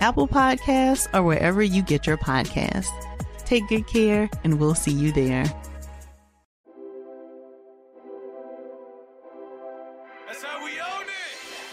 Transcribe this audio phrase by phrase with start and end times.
[0.00, 2.88] Apple Podcasts, or wherever you get your podcasts.
[3.44, 5.44] Take good care, and we'll see you there.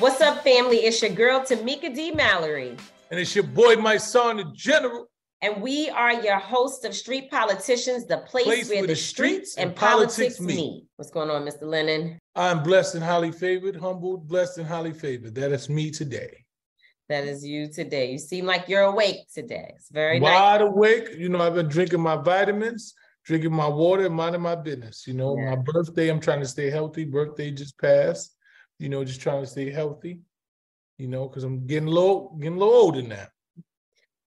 [0.02, 0.78] What's up, family?
[0.78, 2.10] It's your girl, Tamika D.
[2.10, 2.76] Mallory.
[3.12, 5.06] And it's your boy, Mysonne, the general.
[5.44, 9.58] And we are your host of Street Politicians, the place, place where, where, the streets,
[9.58, 10.56] and, and politics, politics meet.
[10.56, 10.84] meet.
[10.96, 11.64] What's going on, Mr.
[11.64, 12.18] Linen?
[12.36, 15.36] I'm blessed and highly favored, humbled, blessed and highly favored.
[15.36, 16.46] That is me today.
[17.12, 18.12] That is you today.
[18.12, 19.74] You seem like you're awake today.
[19.76, 20.70] It's very wide nice.
[20.70, 21.10] awake.
[21.18, 25.06] You know, I've been drinking my vitamins, drinking my water, minding my business.
[25.06, 25.52] You know, yeah.
[25.52, 27.06] my birthday, I'm trying to stay healthy.
[27.06, 28.36] Birthday just passed
[28.82, 30.22] you know, just trying to stay healthy,
[30.98, 33.28] you know, because I'm getting low, getting low little older now.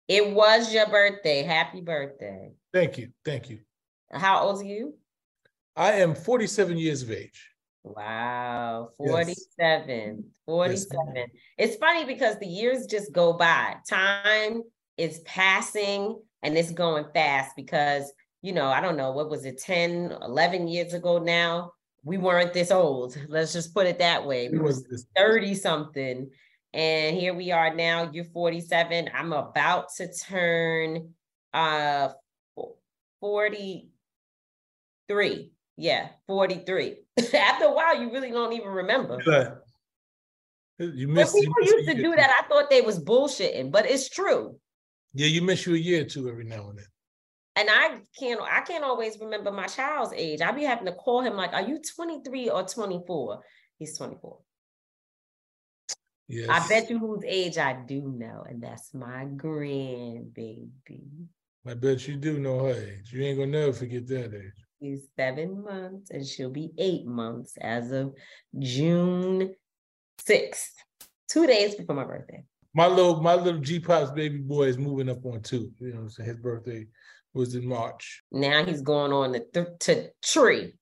[0.06, 1.42] It was your birthday.
[1.42, 2.52] Happy birthday.
[2.70, 3.08] Thank you.
[3.24, 3.60] Thank you.
[4.12, 4.94] How old are you?
[5.74, 7.48] I am 47 years of age.
[7.84, 9.88] Wow, 47.
[9.88, 10.16] Yes.
[10.46, 11.12] 47.
[11.14, 11.28] Yes.
[11.58, 13.76] It's funny because the years just go by.
[13.88, 14.62] Time
[14.96, 19.58] is passing and it's going fast because, you know, I don't know, what was it,
[19.58, 21.72] 10, 11 years ago now?
[22.04, 23.16] we weren't this old.
[23.28, 24.48] Let's just put it that way.
[24.48, 24.84] We was
[25.16, 26.30] 30 something.
[26.74, 28.10] And here we are now.
[28.12, 29.10] You're 47.
[29.14, 31.14] I'm about to turn
[31.52, 32.10] uh
[33.20, 35.52] 43.
[35.82, 36.96] Yeah, 43.
[37.34, 39.18] After a while, you really don't even remember.
[39.26, 39.54] Yeah.
[40.78, 43.86] You miss, when people you used to do that, I thought they was bullshitting, but
[43.86, 44.58] it's true.
[45.14, 46.86] Yeah, you miss you a year or two every now and then
[47.56, 50.40] and I can't I can't always remember my child's age.
[50.40, 53.42] I be having to call him like, "Are you 23 or 24?"
[53.78, 54.38] He's 24.
[56.28, 56.48] Yes.
[56.48, 60.68] I bet you whose age I do know, and that's my grandbaby.
[61.66, 63.12] I bet you do know her age.
[63.12, 64.64] You ain't gonna never forget that age.
[64.82, 68.14] She's seven months, and she'll be eight months as of
[68.58, 69.54] June
[70.26, 70.70] 6th,
[71.30, 72.42] two days before my birthday.
[72.74, 75.70] My little my little G Pop's baby boy is moving up on two.
[75.78, 76.86] You know, so his birthday
[77.32, 78.24] was in March.
[78.32, 80.72] Now he's going on the th- to three.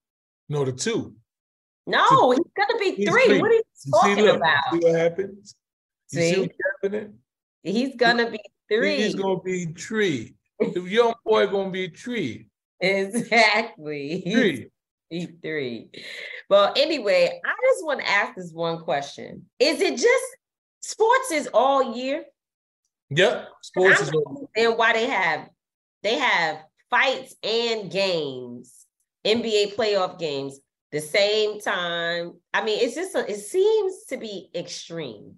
[0.49, 1.15] No, the two.
[1.87, 3.27] No, to, he's gonna be three.
[3.27, 3.41] three.
[3.41, 3.63] What are you
[3.93, 4.73] talking see, about?
[4.73, 5.55] See what happens?
[6.13, 7.15] You see, see what's happening?
[7.65, 8.97] He's gonna be three.
[9.03, 10.37] He's gonna be three.
[10.59, 12.50] the young boy gonna be tree.
[12.83, 14.23] Exactly.
[14.23, 14.71] Three.
[15.43, 15.91] Three.
[16.49, 19.47] Well, anyway, I just want to ask this one question.
[19.59, 20.25] Is it just
[20.81, 22.25] sports is all year?
[23.11, 24.69] Yep, sports is all year.
[24.69, 25.49] and why they have
[26.03, 26.59] they have
[26.91, 28.87] fights and games,
[29.27, 30.61] NBA playoff games
[30.93, 32.35] the same time.
[32.55, 35.35] I mean, it's just a, it seems to be extreme.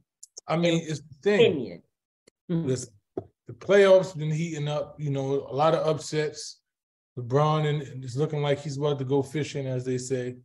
[0.46, 1.40] I mean, it's the thing.
[1.40, 1.82] Opinion.
[2.48, 2.92] Listen,
[3.46, 4.96] the playoffs been heating up.
[4.98, 6.60] You know, a lot of upsets.
[7.18, 10.36] LeBron and it's looking like he's about to go fishing, as they say.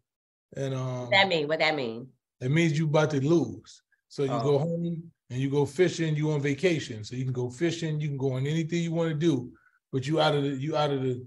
[0.56, 1.48] And um, what that mean?
[1.48, 2.08] What that mean?
[2.42, 3.82] It means you about to lose.
[4.10, 4.42] So you oh.
[4.42, 6.16] go home and you go fishing.
[6.16, 8.00] You on vacation, so you can go fishing.
[8.00, 9.52] You can go on anything you want to do,
[9.92, 11.26] but you out of the you out of the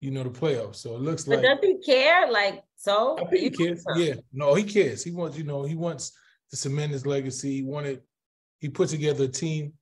[0.00, 0.76] you know the playoffs.
[0.76, 1.60] So it looks but like.
[1.60, 2.30] Does he care?
[2.30, 3.18] Like so?
[3.18, 3.84] I think he cares.
[3.96, 5.04] Yeah, no, he cares.
[5.04, 6.12] He wants you know he wants
[6.50, 7.56] to cement his legacy.
[7.56, 8.02] He wanted.
[8.58, 9.72] He put together a team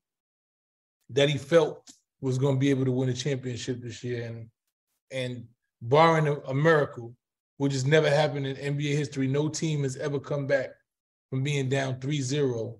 [1.10, 1.90] that he felt
[2.20, 4.48] was going to be able to win a championship this year, and
[5.12, 5.44] and
[5.82, 7.14] barring a, a miracle,
[7.56, 10.70] which has never happened in NBA history, no team has ever come back
[11.30, 12.76] from being down 3-0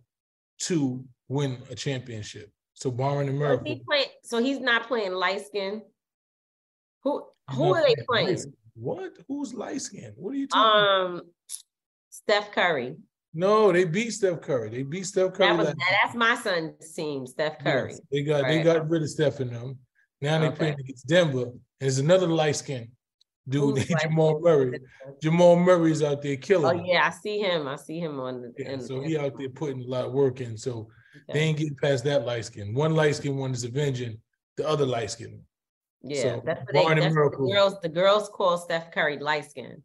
[0.59, 2.51] to win a championship.
[2.75, 3.67] So barring a miracle.
[3.67, 5.83] So, he play, so he's not playing light skin.
[7.03, 8.39] Who who are they playing?
[8.75, 9.13] What?
[9.29, 10.13] Who's light skin?
[10.17, 11.17] What are you talking?
[11.17, 11.23] Um,
[12.11, 12.97] Steph Curry.
[13.33, 14.71] No, they beat Steph Curry.
[14.71, 15.49] They beat Steph Curry.
[15.49, 17.93] That was, that's my son's team, Steph Curry.
[17.93, 18.49] Yes, they got right.
[18.59, 19.79] they got rid of Steph in them.
[20.21, 20.57] Now they're okay.
[20.57, 21.53] playing against Denver.
[21.81, 22.91] There's another light skin
[23.49, 24.81] dude named Jamal Murray.
[25.23, 26.81] Jamal Murray's out there killing.
[26.81, 27.69] Oh yeah, I see him.
[27.69, 28.53] I see him on the.
[28.57, 30.57] Yeah, so he out there putting a lot of work in.
[30.57, 30.89] So
[31.29, 31.33] okay.
[31.33, 32.75] they ain't getting past that light skin.
[32.75, 34.19] One light skin one is avenging
[34.57, 35.41] the other light skin.
[36.03, 37.01] Yeah, so, that's what they.
[37.01, 37.75] That's what the girls.
[37.83, 39.83] The girls call Steph Curry light skin.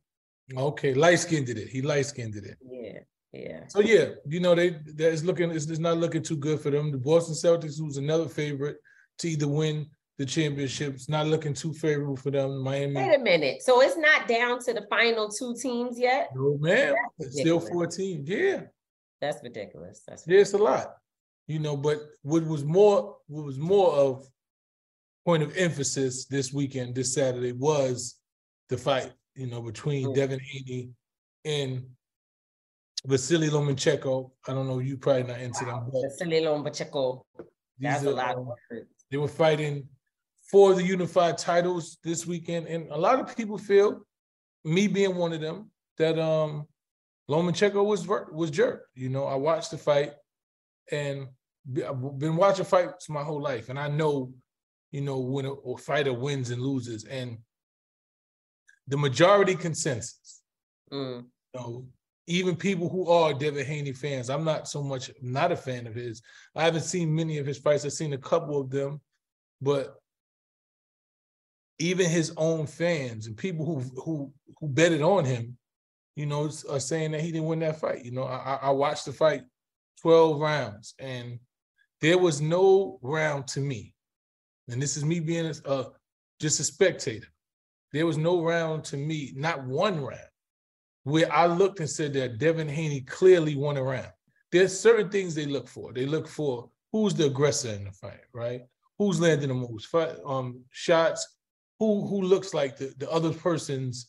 [0.56, 1.70] Okay, light skinned did it.
[1.70, 2.58] He light skinned it.
[2.62, 3.00] Yeah.
[3.34, 3.68] Yeah.
[3.68, 6.90] So yeah, you know they that's looking it's, it's not looking too good for them.
[6.92, 8.78] The Boston Celtics, who's another favorite
[9.20, 12.64] to either win the championship, it's not looking too favorable for them.
[12.64, 12.96] Miami.
[12.96, 13.62] Wait a minute.
[13.62, 16.30] So it's not down to the final two teams yet?
[16.34, 16.96] No, man.
[17.20, 18.24] Still 14.
[18.26, 18.62] Yeah.
[19.20, 20.04] That's ridiculous.
[20.08, 20.28] That's ridiculous.
[20.28, 20.96] Yeah, it's a lot.
[21.48, 24.28] You know, but what was more what was more of
[25.26, 28.16] point of emphasis this weekend, this Saturday, was
[28.70, 30.16] the fight, you know, between mm-hmm.
[30.16, 30.90] Devin Haney
[31.44, 31.86] and
[33.06, 34.32] Vasily Lomachenko.
[34.48, 35.82] I don't know, you probably not into wow.
[35.82, 35.90] them.
[35.92, 37.24] But Vasily Lomachenko.
[37.80, 38.88] That's are, a lot of words.
[39.12, 39.88] They were fighting
[40.52, 44.06] for the unified titles this weekend, and a lot of people feel,
[44.64, 46.68] me being one of them, that um
[47.30, 48.88] Lomachenko was was jerk.
[48.94, 50.14] You know, I watched the fight,
[50.92, 51.28] and
[51.68, 54.34] I've been watching fights my whole life, and I know,
[54.92, 57.38] you know, when a, a fighter wins and loses, and
[58.88, 60.42] the majority consensus.
[60.92, 61.26] Mm.
[61.54, 61.86] You know,
[62.28, 65.96] even people who are Devin Haney fans, I'm not so much not a fan of
[65.96, 66.22] his.
[66.56, 67.86] I haven't seen many of his fights.
[67.86, 69.02] I've seen a couple of them,
[69.62, 69.96] but
[71.80, 75.58] even his own fans and people who who who betted on him,
[76.16, 78.06] you know, are saying that he didn't win that fight.
[78.06, 79.44] You know, I, I watched the fight
[80.02, 81.40] 12 rounds, and
[82.02, 83.94] there was no round to me,
[84.70, 85.86] and this is me being a,
[86.40, 87.28] just a spectator.
[87.92, 90.20] There was no round to me, not one round
[91.06, 94.12] where I looked and said that Devin Haney clearly won a round.
[94.52, 95.94] There's certain things they look for.
[95.94, 98.62] They look for who's the aggressor in the fight, right?
[98.98, 101.35] Who's landing the most fight, um, shots?
[101.80, 104.08] Who who looks like the, the other person's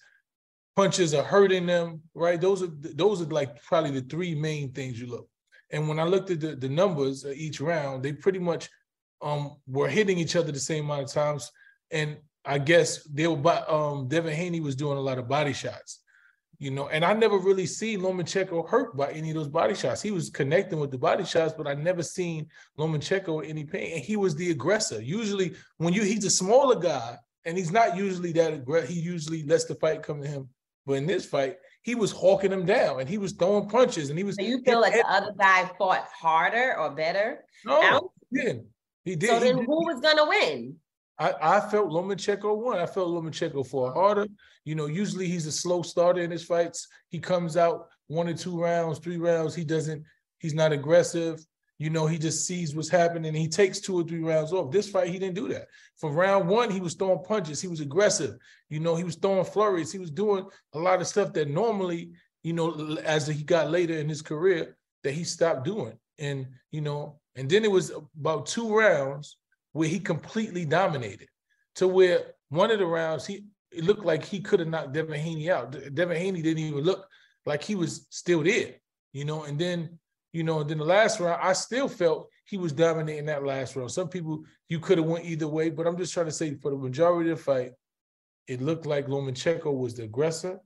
[0.76, 2.40] punches are hurting them, right?
[2.40, 5.28] Those are those are like probably the three main things you look.
[5.70, 8.68] And when I looked at the, the numbers each round, they pretty much
[9.22, 11.50] um were hitting each other the same amount of times.
[11.90, 15.52] And I guess they were by um Devin Haney was doing a lot of body
[15.52, 16.00] shots
[16.58, 20.00] you know, and I never really seen Lomachenko hurt by any of those body shots.
[20.00, 22.48] He was connecting with the body shots, but I never seen
[22.78, 23.92] Lomachenko any pain.
[23.94, 25.02] And he was the aggressor.
[25.02, 28.90] Usually, when you he's a smaller guy, and he's not usually that aggressive.
[28.90, 30.48] He usually lets the fight come to him.
[30.84, 34.18] But in this fight, he was hawking him down, and he was throwing punches, and
[34.18, 34.36] he was.
[34.36, 37.44] So you feel like the other guy fought harder or better?
[37.64, 38.66] No, he did.
[39.04, 39.30] He did.
[39.30, 39.66] So then, did.
[39.66, 40.76] who was gonna win?
[41.18, 42.78] I, I felt Lomachenko won.
[42.78, 44.26] I felt Lomachenko fought harder.
[44.64, 46.88] You know, usually he's a slow starter in his fights.
[47.08, 49.54] He comes out one or two rounds, three rounds.
[49.54, 50.04] He doesn't,
[50.38, 51.44] he's not aggressive.
[51.78, 54.72] You know, he just sees what's happening he takes two or three rounds off.
[54.72, 55.68] This fight, he didn't do that.
[55.98, 57.60] For round one, he was throwing punches.
[57.60, 58.38] He was aggressive.
[58.70, 59.92] You know, he was throwing flurries.
[59.92, 63.94] He was doing a lot of stuff that normally, you know, as he got later
[63.94, 65.98] in his career, that he stopped doing.
[66.18, 69.36] And, you know, and then it was about two rounds
[69.72, 71.28] where he completely dominated
[71.74, 73.44] to where one of the rounds he
[73.76, 75.76] it looked like he could have knocked Devin Haney out.
[75.94, 77.06] Devin Haney didn't even look
[77.44, 78.74] like he was still there,
[79.12, 79.44] you know.
[79.44, 79.98] And then,
[80.36, 83.74] you know, and then the last round, I still felt he was dominating that last
[83.74, 83.90] round.
[83.90, 86.70] Some people you could have went either way, but I'm just trying to say for
[86.70, 87.72] the majority of the fight,
[88.46, 90.60] it looked like Lomachenko was the aggressor.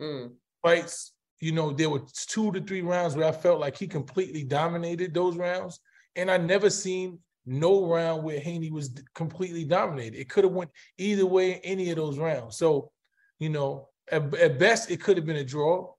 [0.00, 0.32] Mm.
[0.62, 4.42] Fights, you know, there were two to three rounds where I felt like he completely
[4.42, 5.78] dominated those rounds,
[6.16, 10.18] and I never seen no round where Haney was completely dominated.
[10.18, 12.56] It could have went either way in any of those rounds.
[12.56, 12.90] So,
[13.38, 15.93] you know, at, at best it could have been a draw.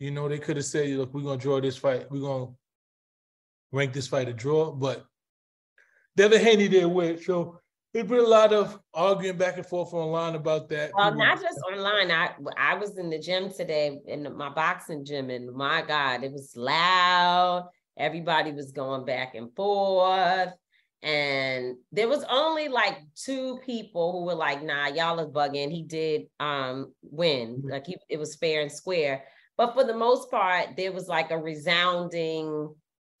[0.00, 2.10] You know, they could have said, "Look, we're gonna draw this fight.
[2.10, 2.50] We're gonna
[3.70, 5.04] rank this fight a draw." But
[6.16, 7.22] Devin Haney did win.
[7.22, 7.60] So
[7.92, 10.92] there's been a lot of arguing back and forth online about that.
[10.94, 12.10] Well, not just online.
[12.10, 16.32] I I was in the gym today in my boxing gym, and my God, it
[16.32, 17.68] was loud.
[17.98, 20.54] Everybody was going back and forth.
[21.02, 25.70] And there was only like two people who were like, nah, y'all is bugging.
[25.70, 27.56] He did um win.
[27.56, 27.70] Mm-hmm.
[27.70, 29.24] Like he, it was fair and square.
[29.60, 32.74] But for the most part, there was like a resounding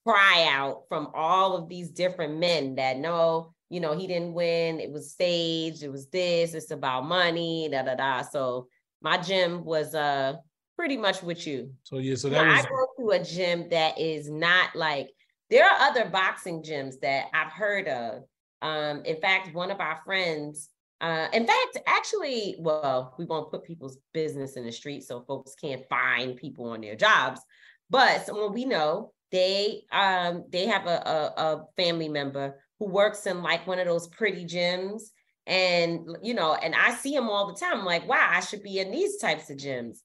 [0.06, 4.80] cry out from all of these different men that no, you know, he didn't win.
[4.80, 5.82] It was staged.
[5.82, 6.54] It was this.
[6.54, 7.68] It's about money.
[7.70, 8.22] Da da da.
[8.22, 8.68] So
[9.02, 10.36] my gym was uh
[10.76, 11.74] pretty much with you.
[11.82, 12.64] So yeah, so that now, was.
[12.64, 15.10] I go to a gym that is not like
[15.50, 18.22] there are other boxing gyms that I've heard of.
[18.62, 20.70] Um, in fact, one of our friends,
[21.00, 25.54] uh, in fact, actually, well, we won't put people's business in the street so folks
[25.54, 27.40] can't find people on their jobs.
[27.88, 33.26] But someone we know, they um they have a, a, a family member who works
[33.26, 35.02] in like one of those pretty gyms
[35.46, 38.62] and you know and i see him all the time I'm like wow i should
[38.62, 39.98] be in these types of gyms.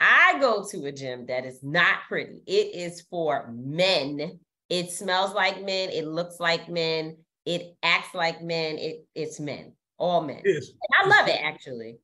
[0.00, 2.40] I go to a gym that is not pretty.
[2.46, 4.38] It is for men.
[4.68, 5.90] It smells like men.
[5.90, 7.16] It looks like men.
[7.44, 8.78] It acts like men.
[8.78, 10.68] It it's men all men yes.
[10.68, 11.98] and i love it actually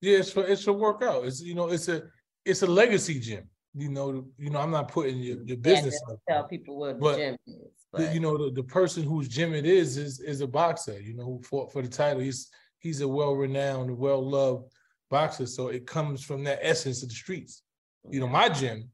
[0.00, 2.02] yeah it's for it's a workout it's you know it's a
[2.44, 6.14] it's a legacy gym you know you know i'm not putting your, your business yeah,
[6.28, 9.66] tell people what but, gym is but you know, the, the person whose gym it
[9.66, 11.00] is is is a boxer.
[11.00, 12.20] You know, who fought for the title.
[12.20, 14.72] He's he's a well renowned, well loved
[15.10, 15.46] boxer.
[15.46, 17.62] So it comes from that essence of the streets.
[18.08, 18.90] You know, my gym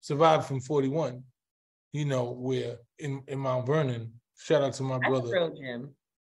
[0.00, 1.22] survived from 41.
[1.92, 4.12] You know, where in in Mount Vernon.
[4.36, 5.50] Shout out to my That's brother.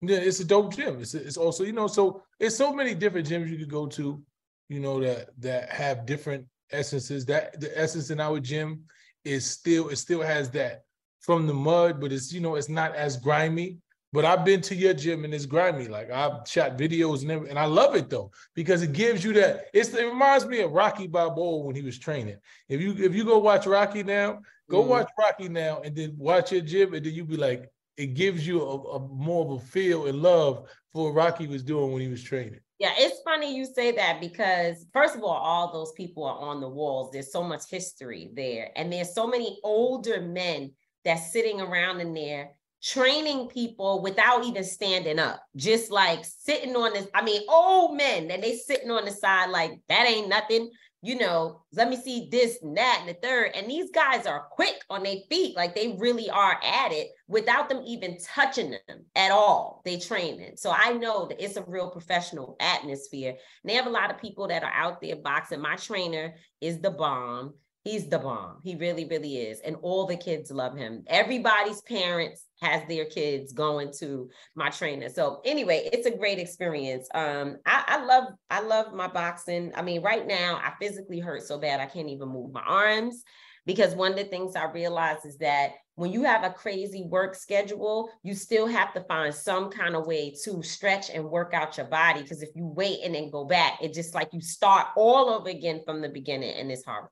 [0.02, 1.02] Yeah, it's a dope gym.
[1.02, 4.22] It's it's also you know so it's so many different gyms you could go to.
[4.70, 7.26] You know that that have different essences.
[7.26, 8.84] That the essence in our gym
[9.26, 10.84] is still it still has that
[11.20, 13.80] from the mud, but it's you know it's not as grimy.
[14.14, 15.88] But I've been to your gym and it's grimy.
[15.88, 19.34] Like I've shot videos and everything, and I love it though because it gives you
[19.34, 19.66] that.
[19.74, 22.38] It's, it reminds me of Rocky Balboa when he was training.
[22.70, 24.40] If you if you go watch Rocky now,
[24.70, 24.88] go mm.
[24.88, 28.48] watch Rocky now, and then watch your gym, and then you'd be like, it gives
[28.48, 32.02] you a, a more of a feel and love for what Rocky was doing when
[32.02, 32.60] he was training.
[32.80, 36.62] Yeah, it's funny you say that because first of all, all those people are on
[36.62, 37.10] the walls.
[37.12, 40.72] There's so much history there, and there's so many older men
[41.04, 42.52] that's sitting around in there
[42.84, 47.08] training people without even standing up, just like sitting on this.
[47.16, 50.70] I mean, old men, and they sitting on the side like that ain't nothing.
[51.02, 53.52] You know, let me see this and that and the third.
[53.56, 57.70] And these guys are quick on their feet, like they really are at it without
[57.70, 59.82] them even touching them at all.
[59.86, 60.60] They train it.
[60.60, 63.30] So I know that it's a real professional atmosphere.
[63.30, 65.62] And they have a lot of people that are out there boxing.
[65.62, 67.54] My trainer is the bomb
[67.88, 68.58] he's the bomb.
[68.64, 69.62] He really, really is.
[69.62, 71.04] And all the kids love him.
[71.08, 75.10] Everybody's parents has their kids going to my trainer.
[75.10, 77.08] So anyway, it's a great experience.
[77.14, 79.72] Um, I, I love, I love my boxing.
[79.76, 83.24] I mean, right now I physically hurt so bad I can't even move my arms
[83.66, 87.36] because one of the things I realize is that when you have a crazy work
[87.36, 91.76] schedule, you still have to find some kind of way to stretch and work out
[91.76, 92.22] your body.
[92.22, 95.50] Because if you wait and then go back, it just like you start all over
[95.50, 97.10] again from the beginning and it's horrible.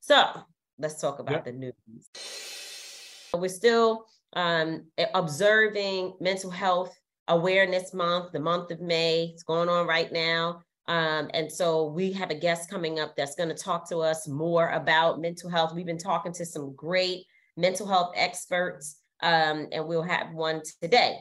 [0.00, 0.24] So
[0.78, 1.72] let's talk about the news.
[3.32, 4.06] We're still
[4.38, 9.32] um, observing mental health awareness month, the month of May.
[9.34, 10.62] It's going on right now.
[10.86, 14.28] Um, and so we have a guest coming up that's going to talk to us
[14.28, 15.74] more about mental health.
[15.74, 17.24] We've been talking to some great
[17.56, 21.18] mental health experts, um, and we'll have one today.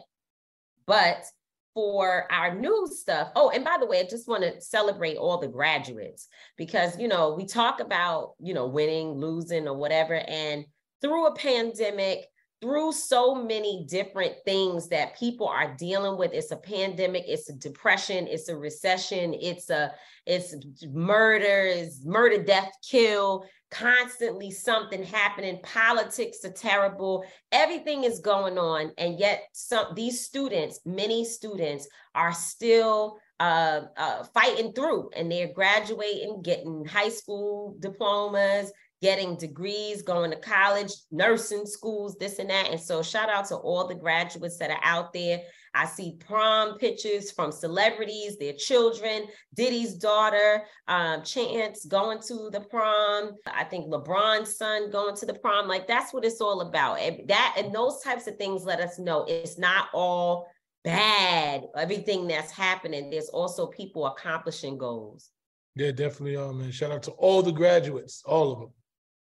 [0.85, 1.25] But
[1.73, 3.31] for our new stuff.
[3.35, 7.07] Oh, and by the way, I just want to celebrate all the graduates because, you
[7.07, 10.15] know, we talk about, you know, winning, losing, or whatever.
[10.15, 10.65] And
[11.01, 12.25] through a pandemic,
[12.61, 16.31] through so many different things that people are dealing with.
[16.33, 19.93] It's a pandemic it's a depression it's a recession it's a
[20.25, 20.55] it's
[20.91, 25.59] murders murder death kill constantly something happening.
[25.61, 27.25] Politics are terrible.
[27.51, 34.23] Everything is going on and yet some these students many students are still uh, uh,
[34.33, 38.71] fighting through and they're graduating getting high school diplomas
[39.01, 42.71] getting degrees, going to college, nursing schools, this and that.
[42.71, 45.41] And so, shout out to all the graduates that are out there.
[45.73, 52.61] I see prom pictures from celebrities, their children, Diddy's daughter, um, Chance going to the
[52.61, 53.33] prom.
[53.45, 55.67] I think LeBron's son going to the prom.
[55.67, 56.99] Like that's what it's all about.
[56.99, 60.47] And that and those types of things let us know it's not all
[60.83, 61.63] bad.
[61.75, 63.09] Everything that's happening.
[63.09, 65.29] There's also people accomplishing goals.
[65.75, 66.71] Yeah, definitely are, man.
[66.71, 68.69] Shout out to all the graduates, all of them.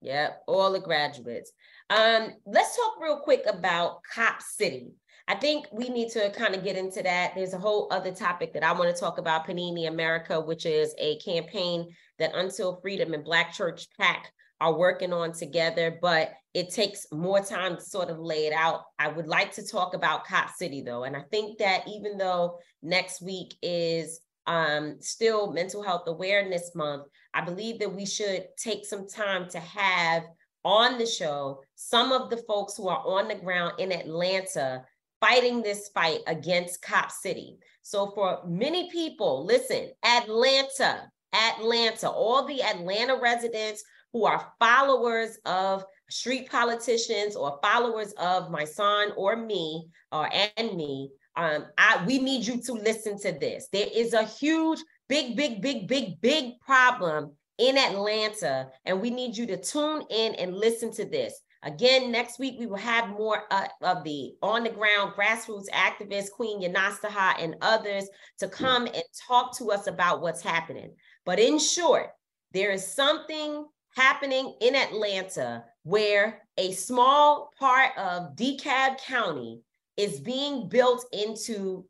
[0.00, 1.52] Yeah, all the graduates.
[1.90, 4.92] Um, let's talk real quick about Cop City.
[5.28, 7.32] I think we need to kind of get into that.
[7.34, 10.94] There's a whole other topic that I want to talk about, Panini America, which is
[10.98, 11.88] a campaign
[12.18, 17.40] that Until Freedom and Black Church PAC are working on together, but it takes more
[17.40, 18.82] time to sort of lay it out.
[18.98, 21.04] I would like to talk about Cop City though.
[21.04, 27.08] And I think that even though next week is um, still Mental Health Awareness Month,
[27.36, 30.24] I believe that we should take some time to have
[30.64, 34.82] on the show some of the folks who are on the ground in Atlanta
[35.20, 37.58] fighting this fight against Cop City.
[37.82, 45.84] So, for many people, listen, Atlanta, Atlanta, all the Atlanta residents who are followers of
[46.08, 52.46] street politicians or followers of Mysonne or me or and me, um, I, we need
[52.46, 53.68] you to listen to this.
[53.70, 59.36] There is a huge, big, big, big, big, big problem in Atlanta, and we need
[59.36, 61.40] you to tune in and listen to this.
[61.62, 66.30] Again, next week we will have more uh, of the on the ground grassroots activists,
[66.30, 68.08] Queen Yanastaha and others
[68.38, 70.92] to come and talk to us about what's happening.
[71.24, 72.10] But in short,
[72.52, 79.62] there is something happening in Atlanta where a small part of DeKalb County
[79.96, 81.86] is being built into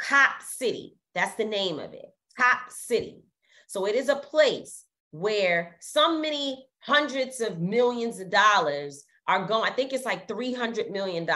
[0.00, 0.96] Cop City.
[1.14, 3.22] That's the name of it, Cop City.
[3.66, 9.70] So it is a place where so many hundreds of millions of dollars are going,
[9.70, 11.28] I think it's like $300 million,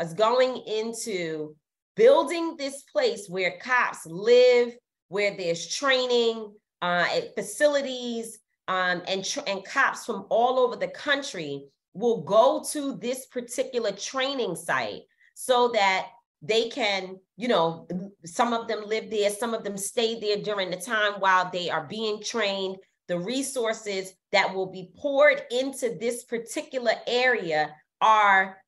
[0.00, 1.54] is going into
[1.96, 4.74] building this place where cops live,
[5.08, 11.64] where there's training, uh, facilities, um, and, tr- and cops from all over the country
[11.94, 15.02] will go to this particular training site
[15.34, 16.08] so that
[16.42, 17.88] they can, you know,
[18.24, 21.68] some of them live there, some of them stay there during the time while they
[21.70, 22.76] are being trained.
[23.08, 28.58] The resources that will be poured into this particular area are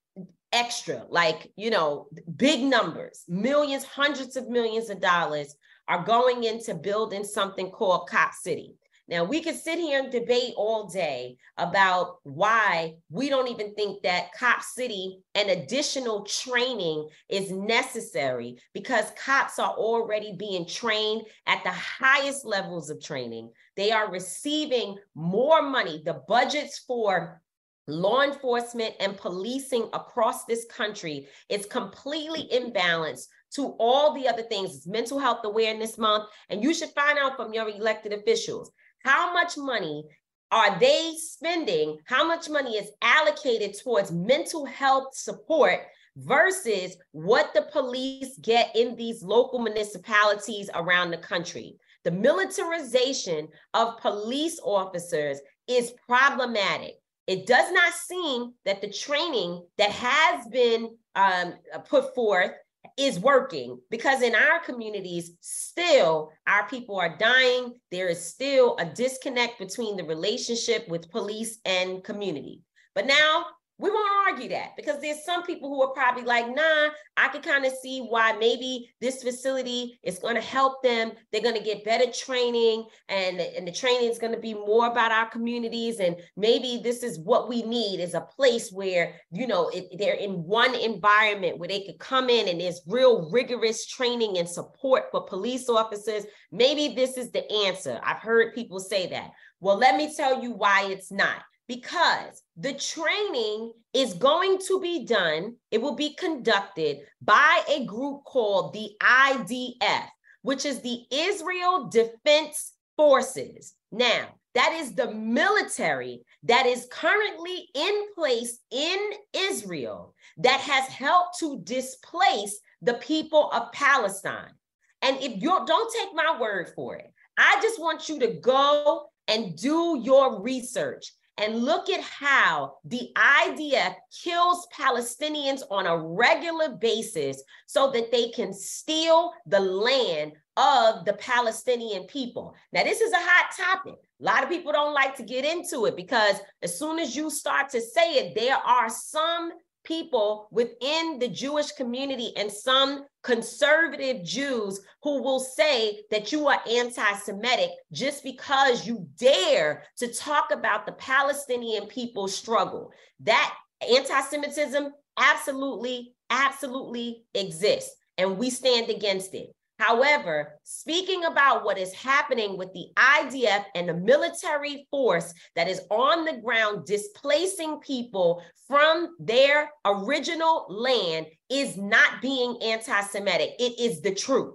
[0.53, 5.55] extra like you know big numbers millions hundreds of millions of dollars
[5.87, 8.75] are going into building something called cop city
[9.11, 14.05] now, we could sit here and debate all day about why we don't even think
[14.05, 21.65] that Cop City and additional training is necessary because cops are already being trained at
[21.65, 23.51] the highest levels of training.
[23.77, 26.03] They are receiving more money.
[26.05, 27.43] The budgets for
[27.89, 34.77] law enforcement and policing across this country is completely imbalanced to all the other things.
[34.77, 38.71] It's mental health awareness month, and you should find out from your elected officials
[39.05, 40.05] how much money
[40.51, 41.99] are they spending?
[42.05, 45.81] How much money is allocated towards mental health support
[46.17, 51.77] versus what the police get in these local municipalities around the country?
[52.05, 56.95] The militarization of police officers is problematic.
[57.27, 61.55] It does not seem that the training that has been um,
[61.89, 62.53] put forth
[62.99, 67.75] is working because in our communities, still our people are dying.
[67.91, 72.63] There is still a disconnect between the relationship with police and community.
[72.95, 73.47] But now
[73.81, 77.41] we won't argue that because there's some people who are probably like, nah, I can
[77.41, 81.13] kind of see why maybe this facility is going to help them.
[81.33, 84.87] They're going to get better training and, and the training is going to be more
[84.89, 85.99] about our communities.
[85.99, 90.15] And maybe this is what we need is a place where, you know, it, they're
[90.15, 95.05] in one environment where they could come in and there's real rigorous training and support
[95.11, 96.25] for police officers.
[96.53, 97.99] Maybe this is the answer.
[98.05, 99.31] I've heard people say that.
[99.61, 105.05] Well, let me tell you why it's not because the training is going to be
[105.05, 110.09] done, it will be conducted by a group called the IDF,
[110.43, 113.75] which is the Israel Defense Forces.
[113.93, 118.99] Now, that is the military that is currently in place in
[119.33, 124.55] Israel that has helped to displace the people of Palestine.
[125.03, 129.07] And if you don't take my word for it, I just want you to go
[129.29, 136.69] and do your research and look at how the IDF kills Palestinians on a regular
[136.77, 142.55] basis so that they can steal the land of the Palestinian people.
[142.73, 143.95] Now, this is a hot topic.
[144.21, 147.31] A lot of people don't like to get into it because as soon as you
[147.31, 149.53] start to say it, there are some
[149.85, 156.61] people within the Jewish community and some conservative Jews who will say that you are
[156.69, 162.93] anti Semitic just because you dare to talk about the Palestinian people's struggle.
[163.21, 163.55] That
[163.89, 169.55] anti Semitism absolutely, absolutely exists, and we stand against it.
[169.81, 175.81] However, speaking about what is happening with the IDF and the military force that is
[175.91, 183.55] on the ground displacing people from their original land is not being anti Semitic.
[183.59, 184.55] It is the truth.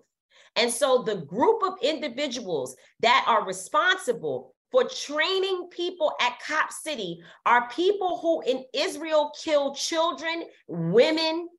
[0.58, 7.20] And so the group of individuals that are responsible for training people at Cop City
[7.48, 11.50] are people who in Israel kill children, women,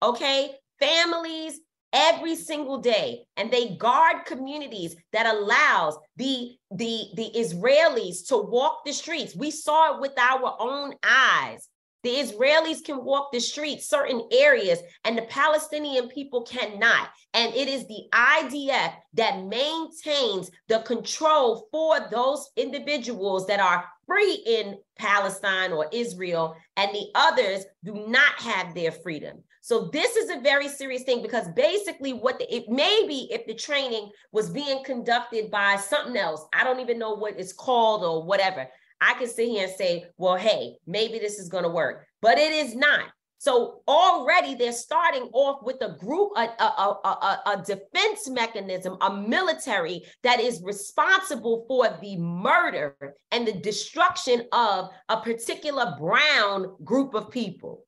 [0.00, 1.58] okay, families,
[1.96, 3.26] every single day.
[3.36, 9.34] And they guard communities that allows the the the israelis to walk the streets.
[9.34, 11.68] We saw it with our own eyes.
[12.02, 17.08] The israelis can walk the streets certain areas and the palestinian people cannot.
[17.34, 24.34] And it is the idf that maintains the control for those individuals that are free
[24.46, 30.30] in palestine or israel and the others do not have their freedom so this is
[30.30, 34.84] a very serious thing because basically what the, it maybe if the training was being
[34.84, 38.68] conducted by something else, I don't even know what it's called or whatever.
[39.00, 42.38] I can sit here and say, well, hey, maybe this is going to work, but
[42.38, 43.06] it is not.
[43.38, 49.16] So already they're starting off with a group, a, a, a, a, defense mechanism, a
[49.16, 52.96] military that is responsible for the murder
[53.32, 57.84] and the destruction of a particular brown group of people.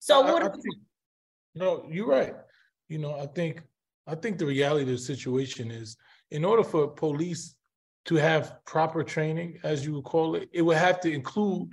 [0.00, 0.42] So what?
[0.42, 0.78] I, I think,
[1.54, 2.34] no, you're right.
[2.88, 3.62] You know, I think
[4.06, 5.96] I think the reality of the situation is
[6.30, 7.54] in order for police
[8.06, 11.72] to have proper training, as you would call it, it would have to include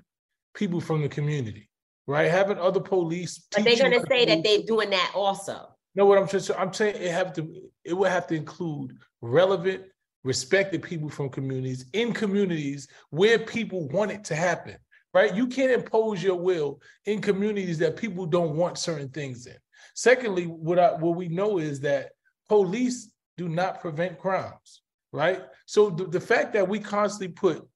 [0.53, 1.69] people from the community,
[2.05, 2.29] right?
[2.29, 3.47] Having other police.
[3.51, 5.69] But they're going to say that they're doing that also.
[5.95, 9.83] No, what I'm just I'm saying it have to it would have to include relevant,
[10.23, 14.77] respected people from communities in communities where people want it to happen,
[15.13, 15.33] right?
[15.33, 19.57] You can't impose your will in communities that people don't want certain things in.
[19.95, 22.11] Secondly, what I, what we know is that
[22.47, 25.41] police do not prevent crimes, right?
[25.65, 27.67] So the, the fact that we constantly put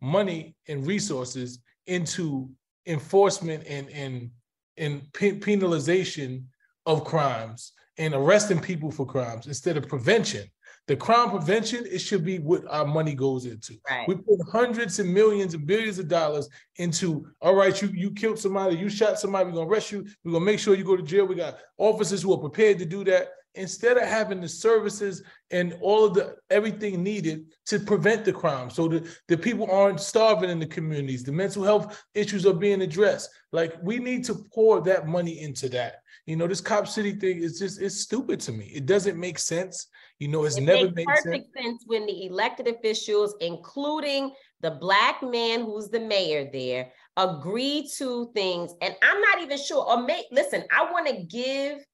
[0.00, 2.50] money and resources into
[2.86, 4.30] enforcement and and
[4.76, 6.44] and penalization
[6.86, 10.48] of crimes and arresting people for crimes instead of prevention
[10.88, 13.74] the crime prevention, it should be what our money goes into.
[13.88, 14.08] Right.
[14.08, 18.38] We put hundreds and millions and billions of dollars into, all right, you you killed
[18.38, 21.02] somebody, you shot somebody, we're gonna arrest you, we're gonna make sure you go to
[21.02, 21.26] jail.
[21.26, 23.28] We got officers who are prepared to do that.
[23.58, 28.70] Instead of having the services and all of the everything needed to prevent the crime.
[28.70, 32.82] So the, the people aren't starving in the communities, the mental health issues are being
[32.82, 33.30] addressed.
[33.52, 35.96] Like we need to pour that money into that.
[36.26, 38.66] You know, this cop city thing is just it's stupid to me.
[38.66, 39.86] It doesn't make sense.
[40.18, 41.46] You know, it's it never made perfect sense.
[41.56, 48.30] sense when the elected officials, including the black man who's the mayor there, agree to
[48.34, 48.74] things.
[48.82, 49.84] And I'm not even sure.
[49.84, 51.84] Or may listen, I want to give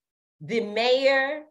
[0.40, 1.44] the mayor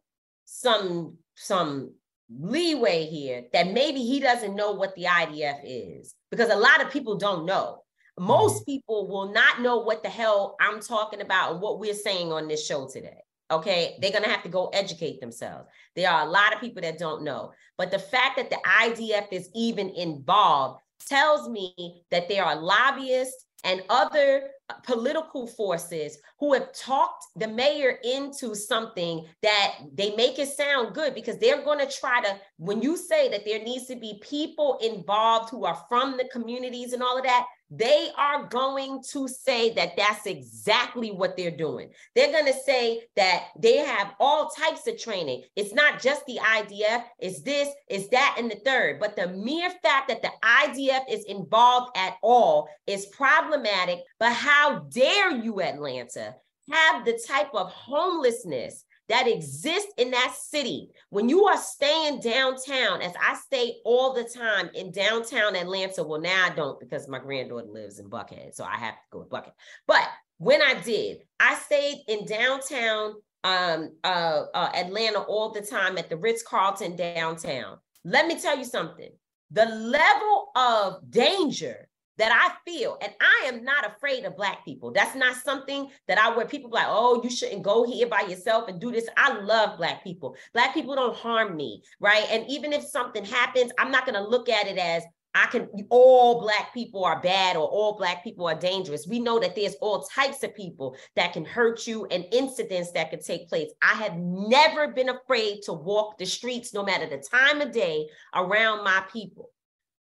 [0.54, 1.92] some some
[2.30, 6.92] leeway here that maybe he doesn't know what the IDF is because a lot of
[6.92, 7.84] people don't know.
[8.20, 8.72] Most mm-hmm.
[8.72, 12.48] people will not know what the hell I'm talking about and what we're saying on
[12.48, 13.18] this show today.
[13.52, 15.68] Okay, they're to have to go educate themselves.
[15.96, 17.52] There are a lot of people that don't know.
[17.78, 23.46] But the fact that the IDF is even involved tells me that there are lobbyists
[23.64, 24.50] and other
[24.84, 31.14] political forces who have talked the mayor into something that they make it sound good
[31.14, 34.80] because they're going to try to when you say that there needs to be people
[34.82, 37.46] involved who are from the communities and all of that
[37.76, 41.90] they are going to say that that's exactly what they're doing.
[42.16, 45.44] They're going to say that they have all types of training.
[45.56, 49.00] It's not just the IDF, it's this, it's that, and the third.
[49.00, 54.02] But the mere fact that the IDF is involved at all is problematic.
[54.20, 56.36] But how dare you, Atlanta,
[56.72, 60.90] have the type of homelessness that exist in that city.
[61.10, 66.22] When you are staying downtown, as I stay all the time in downtown Atlanta, well,
[66.22, 69.30] now I don't because my granddaughter lives in Buckhead, so I have to go to
[69.30, 69.54] Buckhead.
[69.88, 75.98] But when I did, I stayed in downtown um, uh, uh, Atlanta all the time
[75.98, 77.78] at the Ritz Carlton downtown.
[78.06, 79.10] Let me tell you something
[79.52, 84.92] the level of danger that I feel, and I am not afraid of black people.
[84.92, 88.68] That's not something that I where people like, oh, you shouldn't go here by yourself
[88.68, 89.08] and do this.
[89.18, 90.36] I love black people.
[90.54, 92.26] Black people don't harm me, right?
[92.30, 95.04] And even if something happens, I'm not gonna look at it as
[95.36, 99.08] I can all black people are bad or all black people are dangerous.
[99.08, 103.10] We know that there's all types of people that can hurt you and incidents that
[103.10, 103.72] could take place.
[103.82, 108.08] I have never been afraid to walk the streets, no matter the time of day,
[108.36, 109.50] around my people.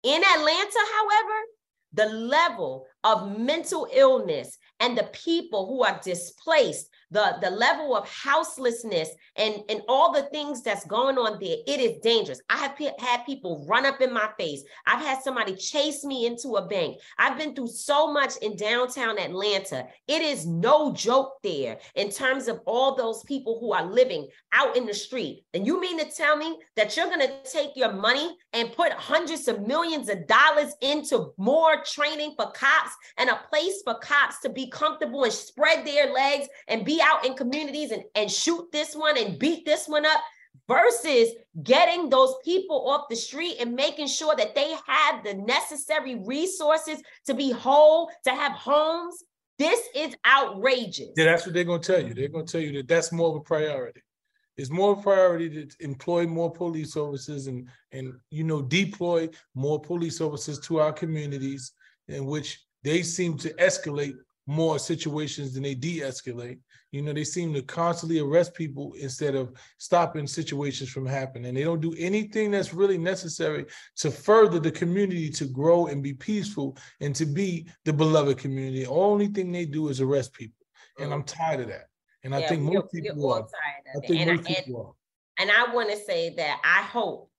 [0.04, 1.34] In Atlanta, however,
[1.94, 8.08] the level of mental illness and the people who are displaced the the level of
[8.10, 12.42] houselessness and and all the things that's going on there it is dangerous.
[12.50, 14.64] I have had people run up in my face.
[14.88, 16.98] I've had somebody chase me into a bank.
[17.18, 19.88] I've been through so much in downtown atlanta.
[20.08, 24.76] It is no joke there in terms of all those people who are living out
[24.78, 25.44] in the street.
[25.54, 28.92] And you mean to tell me that you're going to take your money and put
[28.94, 34.40] hundreds of millions of dollars into more training for cops and a place for cops
[34.42, 38.72] to be comfortable and spread their legs and be out in communities and, and shoot
[38.72, 40.22] this one and beat this one up
[40.68, 41.30] versus
[41.64, 47.02] getting those people off the street and making sure that they have the necessary resources
[47.26, 49.24] to be whole, to have homes.
[49.58, 51.10] This is outrageous.
[51.16, 52.14] Yeah, that's what they're going to tell you.
[52.14, 54.02] They're going to tell you that that's more of a priority.
[54.58, 59.30] It's more of a priority to employ more police officers and and you know deploy
[59.56, 61.72] more police officers to our communities
[62.08, 64.16] in which they seem to escalate
[64.48, 66.60] more situations than they de-escalate.
[66.92, 71.54] You know, they seem to constantly arrest people instead of stopping situations from happening.
[71.54, 73.66] They don't do anything that's really necessary
[73.98, 78.84] to further the community to grow and be peaceful and to be the beloved community.
[78.84, 80.66] The only thing they do is arrest people.
[81.00, 81.42] And I'm mm-hmm.
[81.42, 81.86] tired of that.
[82.24, 83.48] And I think most people are.
[83.96, 85.42] I think and, most people are.
[85.42, 87.32] And I want to say that I hope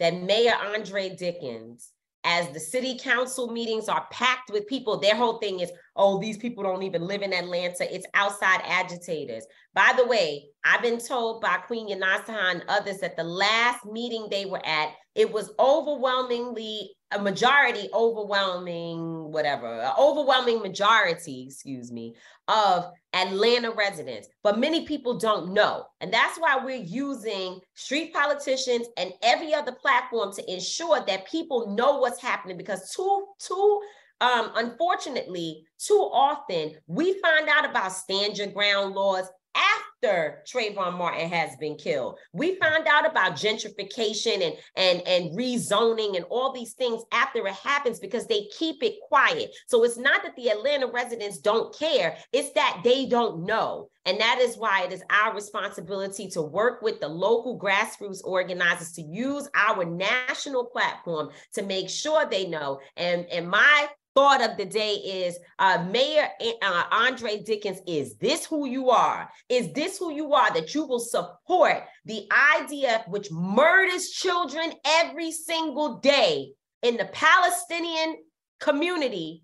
[0.00, 1.90] that Mayor Andre Dickens
[2.24, 6.38] as the city council meetings are packed with people, their whole thing is, oh, these
[6.38, 7.94] people don't even live in Atlanta.
[7.94, 9.44] It's outside agitators.
[9.74, 14.28] By the way, I've been told by Queen Yanasa and others that the last meeting
[14.30, 22.14] they were at, it was overwhelmingly a majority, overwhelming, whatever, overwhelming majority, excuse me,
[22.48, 24.28] of Atlanta residents.
[24.42, 25.86] But many people don't know.
[26.00, 31.74] And that's why we're using street politicians and every other platform to ensure that people
[31.76, 33.80] know what's happening because too, too
[34.20, 41.28] um, unfortunately, too often we find out about stand your ground laws after Trayvon Martin
[41.30, 42.18] has been killed.
[42.32, 47.54] We found out about gentrification and and and rezoning and all these things after it
[47.54, 49.54] happens because they keep it quiet.
[49.66, 53.88] So it's not that the Atlanta residents don't care, it's that they don't know.
[54.06, 58.92] And that is why it is our responsibility to work with the local grassroots organizers
[58.92, 62.80] to use our national platform to make sure they know.
[62.96, 66.28] And and my thought of the day is uh, Mayor
[66.62, 69.28] uh, Andre Dickens, is this who you are?
[69.48, 75.32] Is this who you are that you will support the IDF, which murders children every
[75.32, 78.16] single day in the Palestinian
[78.60, 79.42] community?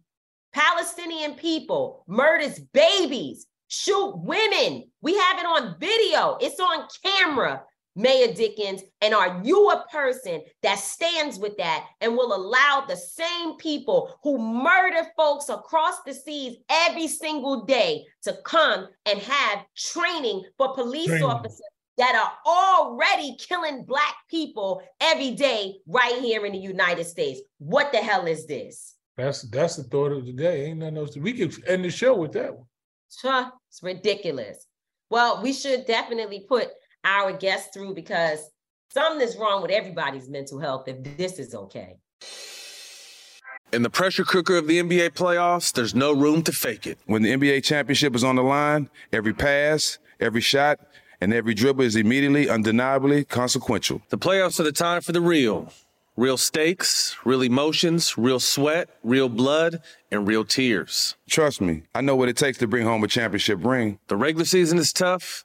[0.53, 4.85] Palestinian people murders babies, shoot women.
[5.01, 7.63] We have it on video, it's on camera.
[7.97, 12.97] Mayor Dickens, and are you a person that stands with that and will allow the
[12.97, 19.65] same people who murder folks across the seas every single day to come and have
[19.77, 21.25] training for police training.
[21.25, 21.61] officers
[21.99, 27.41] that are already killing black people every day right here in the United States?
[27.59, 28.97] What the hell is this?
[29.17, 30.67] That's that's the thought of the day.
[30.67, 31.17] Ain't nothing else.
[31.17, 32.67] We could end the show with that one.
[33.21, 34.67] Huh, it's ridiculous.
[35.11, 36.69] Well, we should definitely put
[37.05, 38.51] our guests through because
[38.91, 41.97] something is wrong with everybody's mental health if this is okay.
[43.73, 46.99] In the pressure cooker of the NBA playoffs, there's no room to fake it.
[47.07, 50.81] When the NBA championship is on the line, every pass, every shot,
[51.21, 54.03] and every dribble is immediately, undeniably consequential.
[54.09, 55.73] The playoffs are the time for the real.
[56.17, 61.15] Real stakes, real emotions, real sweat, real blood, and real tears.
[61.29, 64.01] Trust me, I know what it takes to bring home a championship ring.
[64.09, 65.45] The regular season is tough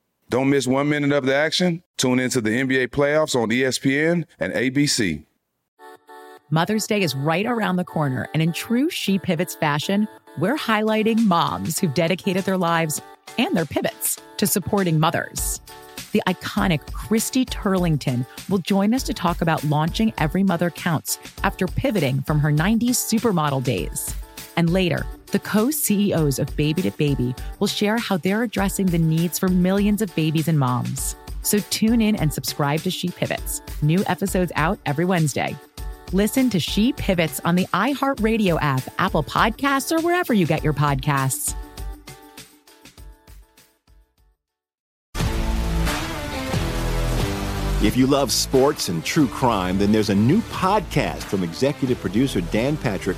[0.31, 1.83] Don't miss one minute of the action.
[1.97, 5.25] Tune into the NBA playoffs on ESPN and ABC.
[6.49, 11.25] Mother's Day is right around the corner, and in true She Pivots fashion, we're highlighting
[11.25, 13.01] moms who've dedicated their lives
[13.37, 15.59] and their pivots to supporting mothers.
[16.13, 21.67] The iconic Christy Turlington will join us to talk about launching Every Mother Counts after
[21.67, 24.15] pivoting from her 90s supermodel days.
[24.55, 28.97] And later, the co CEOs of Baby to Baby will share how they're addressing the
[28.97, 31.15] needs for millions of babies and moms.
[31.41, 33.61] So tune in and subscribe to She Pivots.
[33.81, 35.55] New episodes out every Wednesday.
[36.13, 40.73] Listen to She Pivots on the iHeartRadio app, Apple Podcasts, or wherever you get your
[40.73, 41.55] podcasts.
[47.83, 52.39] If you love sports and true crime, then there's a new podcast from executive producer
[52.39, 53.17] Dan Patrick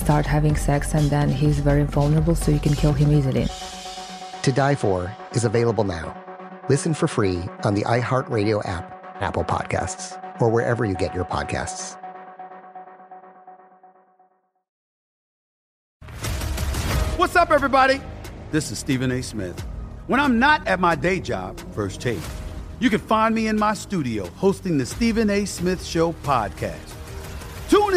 [0.00, 3.46] start having sex, and then he's very vulnerable, so you can kill him easily.
[4.42, 6.16] To Die For is available now.
[6.68, 8.84] Listen for free on the iHeartRadio app,
[9.20, 11.96] Apple Podcasts, or wherever you get your podcasts.
[17.18, 18.00] What's up, everybody?
[18.50, 19.22] This is Stephen A.
[19.22, 19.60] Smith.
[20.06, 22.18] When I'm not at my day job, First Take,
[22.80, 25.44] you can find me in my studio hosting the Stephen A.
[25.44, 26.99] Smith Show podcast.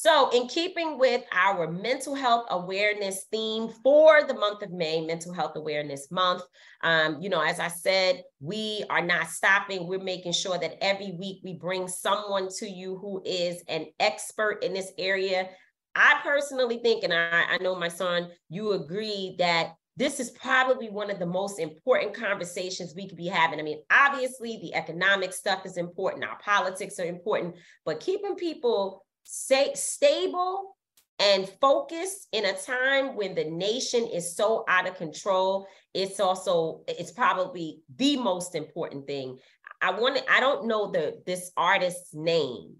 [0.00, 5.32] So, in keeping with our mental health awareness theme for the month of May, Mental
[5.32, 6.42] Health Awareness Month,
[6.84, 9.88] um, you know, as I said, we are not stopping.
[9.88, 14.62] We're making sure that every week we bring someone to you who is an expert
[14.62, 15.48] in this area.
[15.96, 21.10] I personally think, and I, I know Mysonne, you agree that this is probably one
[21.10, 23.58] of the most important conversations we could be having.
[23.58, 29.04] I mean, obviously, the economic stuff is important, our politics are important, but keeping people
[29.30, 30.76] say, stable
[31.18, 35.66] and focused in a time when the nation is so out of control.
[35.92, 39.38] It's also it's probably the most important thing.
[39.80, 42.74] I want to i don't know the this artist's name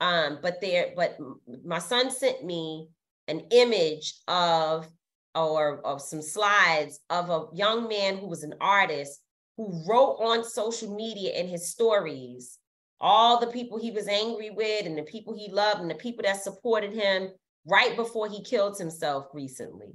[0.00, 1.16] um but there but
[1.64, 2.88] Mysonne sent me
[3.28, 4.88] an image of
[5.34, 9.20] or of some slides of a young man who was an artist
[9.56, 12.58] who wrote on social media in his stories
[13.02, 16.22] all the people he was angry with and the people he loved and the people
[16.22, 17.28] that supported him
[17.66, 19.92] right before he killed himself recently.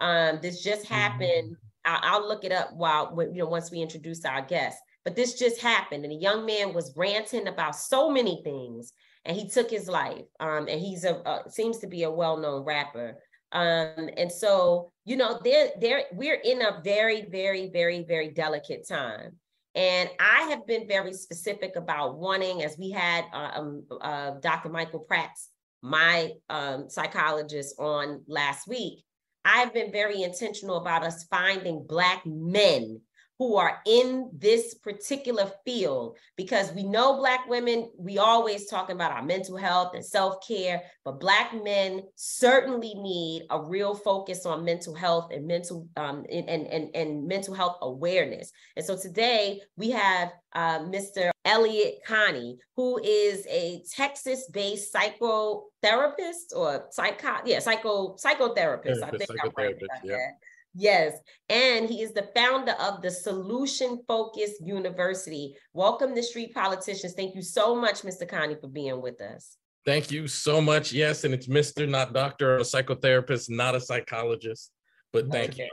[0.00, 0.94] Um, this just mm-hmm.
[0.94, 1.52] happened.
[1.52, 1.62] Mm-hmm.
[1.84, 4.78] I'll, I'll, look it up while you know once we introduce our guest.
[5.04, 8.92] But this just happened, and a young man was ranting about so many things,
[9.24, 10.24] and he took his life.
[10.40, 13.16] Um, and he's a uh, seems to be a well-known rapper.
[13.52, 18.86] Um, and so, you know, there, there, we're in a very, very, very, very delicate
[18.88, 19.36] time.
[19.76, 24.70] And I have been very specific about wanting, as we had uh, um, uh, Dr.
[24.70, 25.50] Michael Pratt's,
[25.82, 29.04] my um, psychologist, on last week.
[29.44, 33.02] I've been very intentional about us finding Black men
[33.38, 39.12] who are in this particular field because we know black women we always talk about
[39.12, 44.94] our mental health and self-care but black men certainly need a real focus on mental
[44.94, 50.32] health and mental um, and, and, and mental health awareness and so today we have
[50.54, 59.10] uh, mr elliot connie who is a texas-based psychotherapist or psycho yeah psycho psychotherapist i
[59.10, 60.30] think i'm right about yeah.
[60.76, 61.18] That Yes.
[61.48, 65.56] And he is the founder of the Solution Focused University.
[65.72, 67.14] Welcome to Street Politicians.
[67.14, 68.28] Thank you so much, Mr.
[68.28, 69.56] Connie, for being with us.
[69.84, 70.92] Thank you so much.
[70.92, 74.72] Yes, and it's Mr., not doctor, a psychotherapist, not a psychologist.
[75.12, 75.68] But thank you.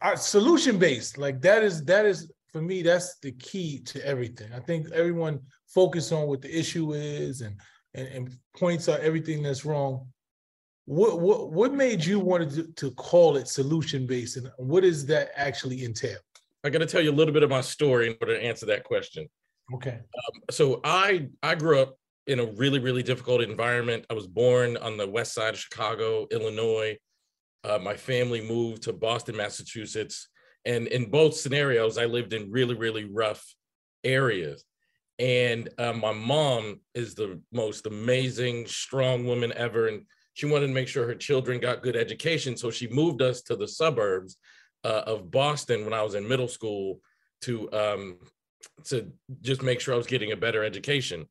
[0.00, 4.04] Our uh, solution based, like that is that is for me, that's the key to
[4.06, 4.52] everything.
[4.52, 7.56] I think everyone focus on what the issue is and
[7.94, 10.06] and, and points out everything that's wrong
[10.88, 15.04] what what what made you want to, to call it solution based and what does
[15.04, 16.16] that actually entail?
[16.64, 18.64] I got to tell you a little bit of my story in order to answer
[18.66, 19.28] that question.
[19.74, 19.98] Okay.
[20.00, 24.06] Um, so i i grew up in a really really difficult environment.
[24.08, 26.96] I was born on the west side of chicago illinois.
[27.64, 30.28] Uh, my family moved to boston massachusetts
[30.64, 33.44] and in both scenarios i lived in really really rough
[34.04, 34.64] areas.
[35.18, 40.02] And uh, my mom is the most amazing strong woman ever and
[40.38, 42.56] she wanted to make sure her children got good education.
[42.56, 44.36] So she moved us to the suburbs
[44.84, 47.00] uh, of Boston when I was in middle school
[47.40, 48.18] to um,
[48.84, 49.10] to
[49.40, 51.26] just make sure I was getting a better education.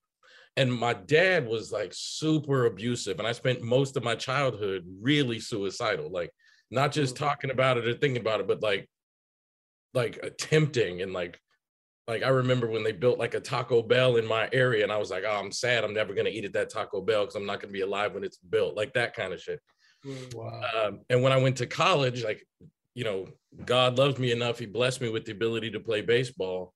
[0.57, 5.39] And my dad was like super abusive, and I spent most of my childhood really
[5.39, 6.31] suicidal, like
[6.69, 7.19] not just mm.
[7.19, 8.89] talking about it or thinking about it, but like
[9.93, 11.39] like attempting and like
[12.07, 14.97] like I remember when they built like a Taco Bell in my area, and I
[14.97, 15.83] was like, "Oh, I'm sad.
[15.83, 18.23] I'm never gonna eat at that Taco Bell because I'm not gonna be alive when
[18.23, 19.59] it's built." Like that kind of shit.
[20.05, 20.61] Mm, wow.
[20.75, 22.47] Um, and when I went to college, like,
[22.95, 23.27] you know,
[23.65, 26.73] God loves me enough; He blessed me with the ability to play baseball,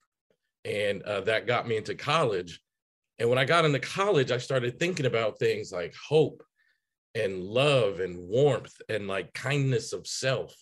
[0.66, 2.60] and uh, that got me into college.
[3.18, 6.44] And when I got into college, I started thinking about things like hope,
[7.16, 10.54] and love, and warmth, and like kindness of self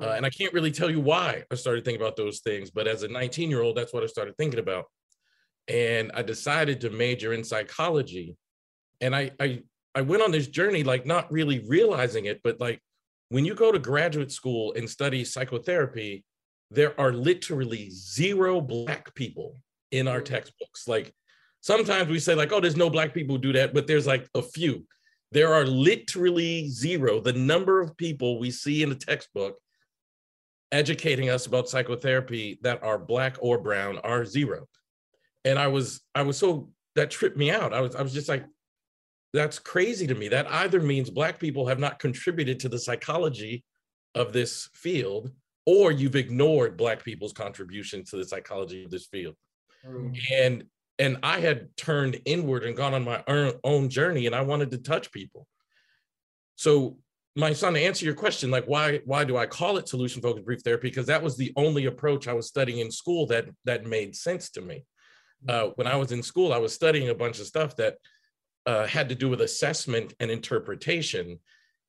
[0.00, 2.86] uh, and I can't really tell you why I started thinking about those things, but
[2.86, 4.86] as a 19 year old, that's what I started thinking about.
[5.68, 8.36] And I decided to major in psychology.
[9.00, 9.62] And I, I,
[9.94, 12.80] I went on this journey, like not really realizing it, but like
[13.28, 16.24] when you go to graduate school and study psychotherapy,
[16.70, 19.56] there are literally zero Black people
[19.90, 20.88] in our textbooks.
[20.88, 21.12] Like
[21.60, 24.26] sometimes we say, like, oh, there's no Black people who do that, but there's like
[24.34, 24.84] a few.
[25.32, 27.20] There are literally zero.
[27.20, 29.56] The number of people we see in the textbook
[30.72, 34.66] educating us about psychotherapy that are black or brown are zero.
[35.44, 37.72] And i was i was so that tripped me out.
[37.72, 38.44] I was i was just like
[39.34, 40.28] that's crazy to me.
[40.28, 43.64] That either means black people have not contributed to the psychology
[44.14, 45.30] of this field
[45.64, 49.36] or you've ignored black people's contribution to the psychology of this field.
[49.86, 50.16] Mm.
[50.32, 50.64] and
[51.00, 53.24] and i had turned inward and gone on my
[53.64, 55.46] own journey and i wanted to touch people.
[56.56, 56.98] So
[57.38, 60.60] Mysonne to answer your question like why why do i call it solution focused brief
[60.62, 60.88] therapy?
[60.88, 64.50] Because that was the only approach i was studying in school that that made sense
[64.50, 64.84] to me.
[65.48, 67.96] Uh, when i was in school i was studying a bunch of stuff that
[68.66, 71.38] uh, had to do with assessment and interpretation.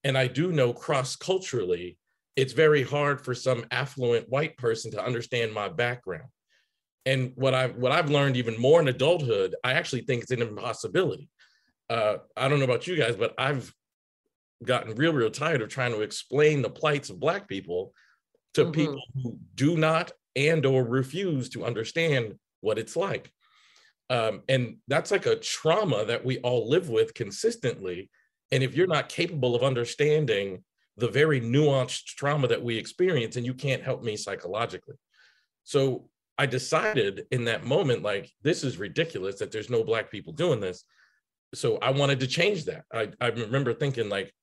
[0.05, 1.97] And i do know cross culturally
[2.35, 6.29] it's very hard for some affluent white person to understand my background.
[7.05, 10.41] And what I've what i've learned even more in adulthood i actually think it's an
[10.41, 11.29] impossibility.
[11.89, 13.73] Uh, i don't know about you guys but i've
[14.65, 17.93] gotten real, real tired of trying to explain the plights of Black people
[18.53, 18.71] to mm-hmm.
[18.71, 23.31] people who do not and or refuse to understand what it's like.
[24.09, 28.09] Um, and that's like a trauma that we all live with consistently.
[28.51, 30.63] And if you're not capable of understanding
[30.97, 34.95] the very nuanced trauma that we experience, and you can't help me psychologically.
[35.63, 40.33] So I decided in that moment, like, this is ridiculous that there's no Black people
[40.33, 40.83] doing this.
[41.55, 42.83] So I wanted to change that.
[42.93, 44.33] I, I remember thinking, like,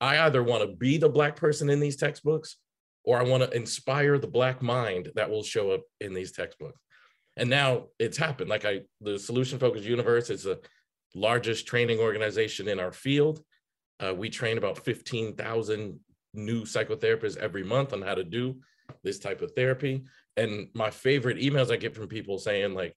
[0.00, 2.56] I either want to be the black person in these textbooks
[3.04, 6.80] or I want to inspire the black mind that will show up in these textbooks.
[7.36, 8.50] And now it's happened.
[8.50, 10.60] Like I, the Solution Focused Universe is the
[11.14, 13.42] largest training organization in our field.
[14.00, 16.00] Uh, we train about 15,000
[16.34, 18.56] new psychotherapists every month on how to do
[19.02, 20.04] this type of therapy.
[20.36, 22.94] And my favorite emails I get from people saying like,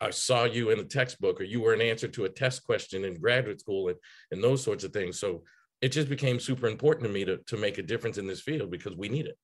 [0.00, 3.04] I saw you in a textbook or you were an answer to a test question
[3.04, 3.96] in graduate school and,
[4.32, 5.20] and those sorts of things.
[5.20, 5.42] So
[5.82, 8.70] it just became super important to me to, to make a difference in this field
[8.70, 9.36] because we need it.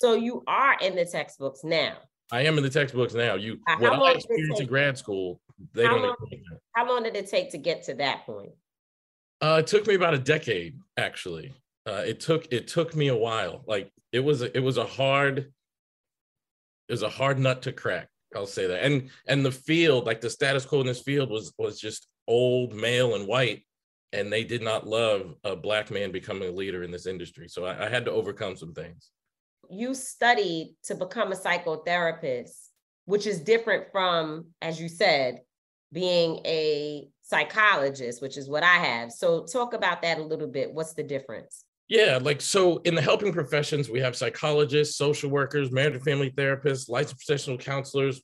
[0.00, 1.98] So you are in the textbooks now.
[2.32, 3.34] I am in the textbooks now.
[3.34, 5.40] You Uh, what I experienced in grad school,
[5.74, 6.02] they How don't.
[6.02, 6.16] long,
[6.72, 8.52] how long did it take to get to that point?
[9.42, 11.52] Uh, it took me about a decade, actually.
[11.86, 13.62] Uh, it took it took me a while.
[13.66, 15.38] Like it was a, it was a hard
[16.88, 18.08] it was a hard nut to crack.
[18.34, 18.82] I'll say that.
[18.82, 22.74] And and the field, like the status quo in this field, was was just old,
[22.74, 23.64] male, and white,
[24.14, 27.48] and they did not love a black man becoming a leader in this industry.
[27.48, 29.10] So I, I had to overcome some things.
[29.68, 32.68] You studied to become a psychotherapist,
[33.06, 35.40] which is different from, as you said,
[35.92, 39.12] being a psychologist, which is what I have.
[39.12, 40.72] So talk about that a little bit.
[40.72, 41.64] What's the difference?
[41.88, 46.30] Yeah, like so in the helping professions, we have psychologists, social workers, marriage and family
[46.30, 48.22] therapists, licensed professional counselors,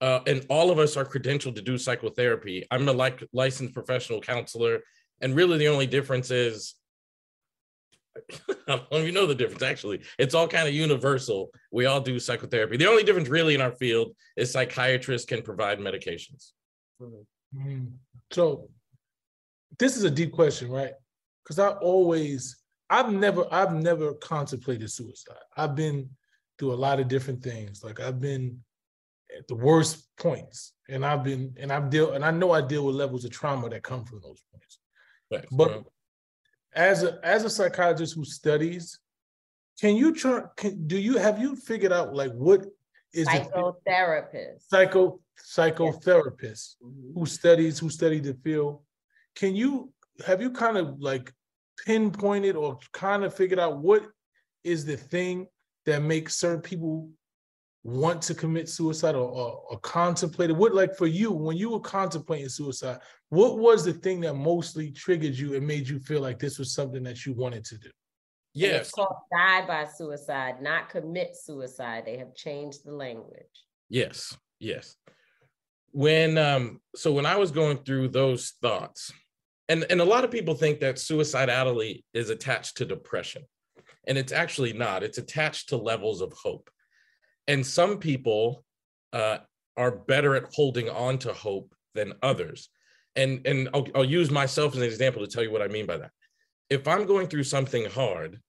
[0.00, 2.66] uh, and all of us are credentialed to do psychotherapy.
[2.70, 4.80] I'm a like licensed professional counselor,
[5.20, 6.74] and really the only difference is
[8.68, 10.00] I don't even know the difference actually.
[10.18, 11.50] It's all kind of universal.
[11.72, 12.76] We all do psychotherapy.
[12.76, 16.52] The only difference really in our field is psychiatrists can provide medications.
[17.56, 17.92] Mm.
[18.30, 18.68] So
[19.78, 20.92] this is a deep question, right?
[21.42, 25.36] Because I always, I've never, I've never contemplated suicide.
[25.56, 26.10] I've been
[26.58, 27.82] through a lot of different things.
[27.82, 28.60] Like I've been
[29.36, 32.84] at the worst points, and I've been, and I've deal, and I know I deal
[32.84, 34.78] with levels of trauma that come from those points.
[35.30, 35.44] Right.
[35.50, 35.84] But
[36.74, 38.98] as a as a psychologist who studies,
[39.80, 40.42] can you try?
[40.56, 42.66] Can, do you have you figured out like what
[43.12, 44.68] is the Psychotherapist.
[44.68, 47.18] psycho psychotherapist mm-hmm.
[47.18, 48.80] who studies who studied the field
[49.34, 49.92] can you
[50.24, 51.32] have you kind of like
[51.84, 54.06] pinpointed or kind of figured out what
[54.64, 55.46] is the thing
[55.86, 57.08] that makes certain people
[57.82, 61.70] want to commit suicide or, or, or contemplate it what like for you when you
[61.70, 62.98] were contemplating suicide
[63.30, 66.74] what was the thing that mostly triggered you and made you feel like this was
[66.74, 67.88] something that you wanted to do
[68.52, 72.04] yes It's called die by suicide, not commit suicide.
[72.04, 73.46] They have changed the language.
[73.88, 74.96] Yes, yes.
[75.92, 79.12] When um so when I was going through those thoughts,
[79.68, 83.42] and and a lot of people think that suicidality is attached to depression.
[84.06, 85.02] And it's actually not.
[85.02, 86.70] It's attached to levels of hope.
[87.50, 88.64] And some people
[89.12, 89.38] uh
[89.76, 92.68] are better at holding on to hope than others.
[93.16, 95.86] And and I'll, I'll use myself as an example to tell you what I mean
[95.86, 96.12] by that.
[96.68, 98.40] If I'm going through something hard,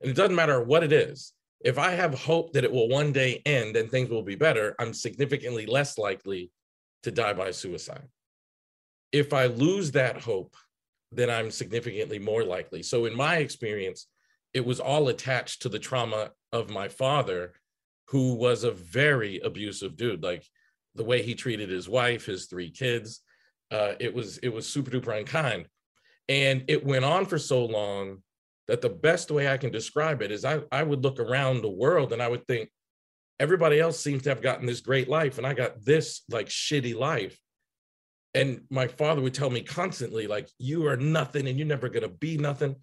[0.00, 3.12] and it doesn't matter what it is, if I have hope that it will one
[3.12, 6.50] day end and things will be better, I'm significantly less likely
[7.04, 8.08] to die by suicide.
[9.12, 10.54] If I lose that hope,
[11.12, 12.82] then I'm significantly more likely.
[12.82, 14.06] So, in my experience,
[14.52, 17.52] it was all attached to the trauma of my father,
[18.08, 20.22] who was a very abusive dude.
[20.22, 20.44] Like
[20.94, 23.20] the way he treated his wife, his three kids,
[23.70, 25.68] uh, it was it was super duper unkind,
[26.28, 28.22] and it went on for so long
[28.66, 31.70] that the best way I can describe it is I, I would look around the
[31.70, 32.68] world and I would think
[33.40, 36.94] everybody else seems to have gotten this great life and I got this like shitty
[36.94, 37.38] life.
[38.34, 42.02] And my father would tell me constantly, like, you are nothing and you're never going
[42.02, 42.76] to be nothing.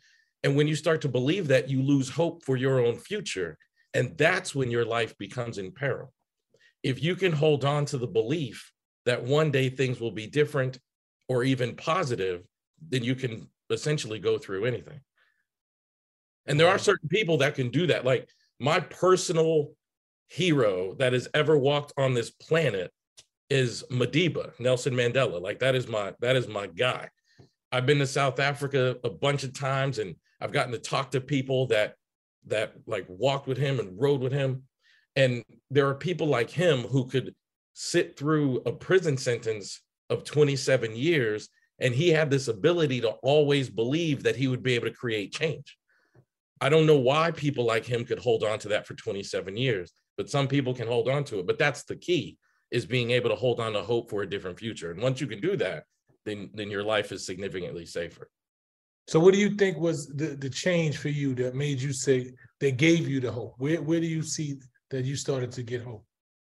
[0.44, 3.58] And when you start to believe that, you lose hope for your own future.
[3.96, 6.14] And that's when your life becomes in peril.
[6.84, 8.72] If you can hold on to the belief
[9.06, 10.78] that one day things will be different
[11.30, 12.44] or even positive,
[12.90, 15.00] then you can essentially go through anything.
[16.46, 18.04] And there are certain people that can do that.
[18.04, 18.30] Like
[18.60, 19.72] my personal
[20.28, 22.92] hero that has ever walked on this planet
[23.50, 25.42] is Madiba, Nelson Mandela.
[25.42, 27.10] Like that is my that is my guy.
[27.72, 31.22] I've been to South Africa a bunch of times and I've gotten to talk to
[31.22, 31.96] people that
[32.48, 34.64] that like walked with him and rode with him.
[35.16, 37.34] And there are people like him who could
[37.74, 43.70] sit through a prison sentence of 27 years and he had this ability to always
[43.70, 45.78] believe that he would be able to create change.
[46.62, 49.92] I don't know why people like him could hold on to that for 27 years,
[50.18, 51.48] but some people can hold on to it.
[51.48, 52.38] But that's the key
[52.72, 54.92] is being able to hold on to hope for a different future.
[54.92, 55.84] And once you can do that,
[56.26, 58.30] then then your life is significantly safer.
[59.08, 62.32] So what do you think was the, the change for you that made you say
[62.60, 63.56] that gave you the hope?
[63.58, 64.58] Where where do you see
[64.90, 66.06] that you started to get hope?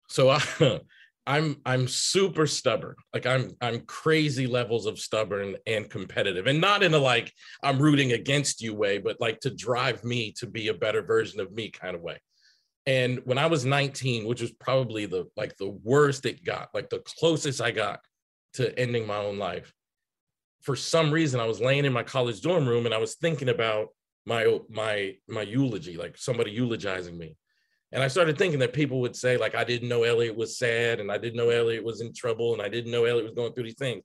[0.09, 0.43] So I,
[1.27, 2.97] I'm I'm super stubborn.
[3.15, 6.49] Like I'm I'm crazy levels of stubborn and competitive.
[6.49, 7.33] And not in a like
[7.63, 11.39] I'm rooting against you way, but like to drive me to be a better version
[11.41, 12.19] of me kind of way.
[12.87, 16.91] And when I was 19, which was probably the like the worst it got, like
[16.91, 18.01] the closest I got
[18.55, 19.73] to ending my own life.
[20.63, 23.49] For some reason, I was laying in my college dorm room and I was thinking
[23.49, 23.89] about
[24.27, 27.37] my my my eulogy, like somebody eulogizing me.
[27.93, 31.01] And I started thinking that people would say, like, I didn't know Elliot was sad,
[31.01, 33.53] and I didn't know Elliot was in trouble, and I didn't know Elliot was going
[33.53, 34.05] through these things.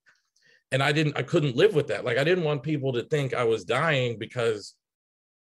[0.72, 2.04] And I didn't, I couldn't live with that.
[2.04, 4.74] Like, I didn't want people to think I was dying because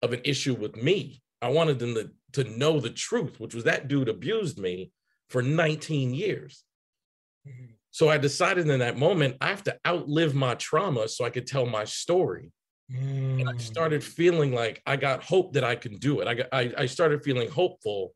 [0.03, 1.23] of an issue with me.
[1.41, 4.91] I wanted them to, to know the truth, which was that dude abused me
[5.29, 6.63] for 19 years.
[7.47, 7.73] Mm-hmm.
[7.91, 11.47] So I decided in that moment, I have to outlive my trauma so I could
[11.47, 12.51] tell my story.
[12.91, 13.61] And I mm.
[13.61, 16.27] started feeling like I got hope that I can do it.
[16.27, 18.13] I, got, I, I started feeling hopeful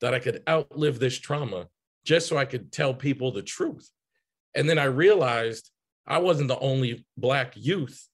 [0.00, 1.68] that I could outlive this trauma
[2.04, 3.88] just so I could tell people the truth.
[4.54, 5.70] And then I realized
[6.06, 8.08] I wasn't the only Black youth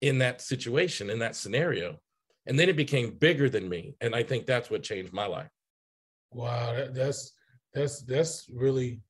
[0.00, 1.98] in that situation, in that scenario.
[2.46, 3.96] And then it became bigger than me.
[4.00, 5.48] And I think that's what changed my life.
[6.30, 7.32] Wow, that, that's
[7.72, 9.00] that's that's really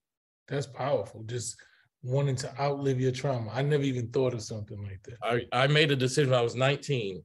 [0.49, 1.23] that's powerful.
[1.25, 1.57] Just
[2.03, 3.51] wanting to outlive your trauma.
[3.53, 5.17] I never even thought of something like that.
[5.23, 7.23] I, I made a decision when I was 19.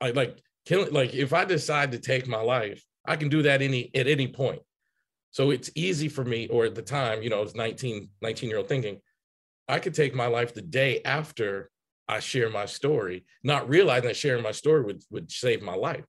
[0.00, 3.62] I like killing like if I decide to take my life, I can do that
[3.62, 4.62] any at any point.
[5.30, 8.58] So it's easy for me, or at the time, you know, it's 19, 19 year
[8.58, 9.00] old thinking,
[9.66, 11.70] I could take my life the day after
[12.06, 16.04] I share my story, not realizing that sharing my story would, would save my life.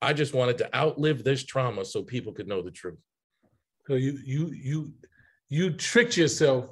[0.00, 2.98] I just wanted to outlive this trauma so people could know the truth.
[3.86, 4.92] So you you you
[5.50, 6.70] you tricked yourself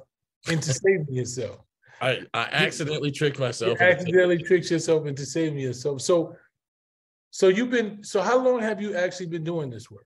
[0.49, 1.59] into saving yourself.
[2.01, 3.77] I, I accidentally tricked myself.
[3.79, 6.01] You accidentally tricked yourself into saving yourself.
[6.01, 6.35] So
[7.31, 10.05] so you've been so how long have you actually been doing this work?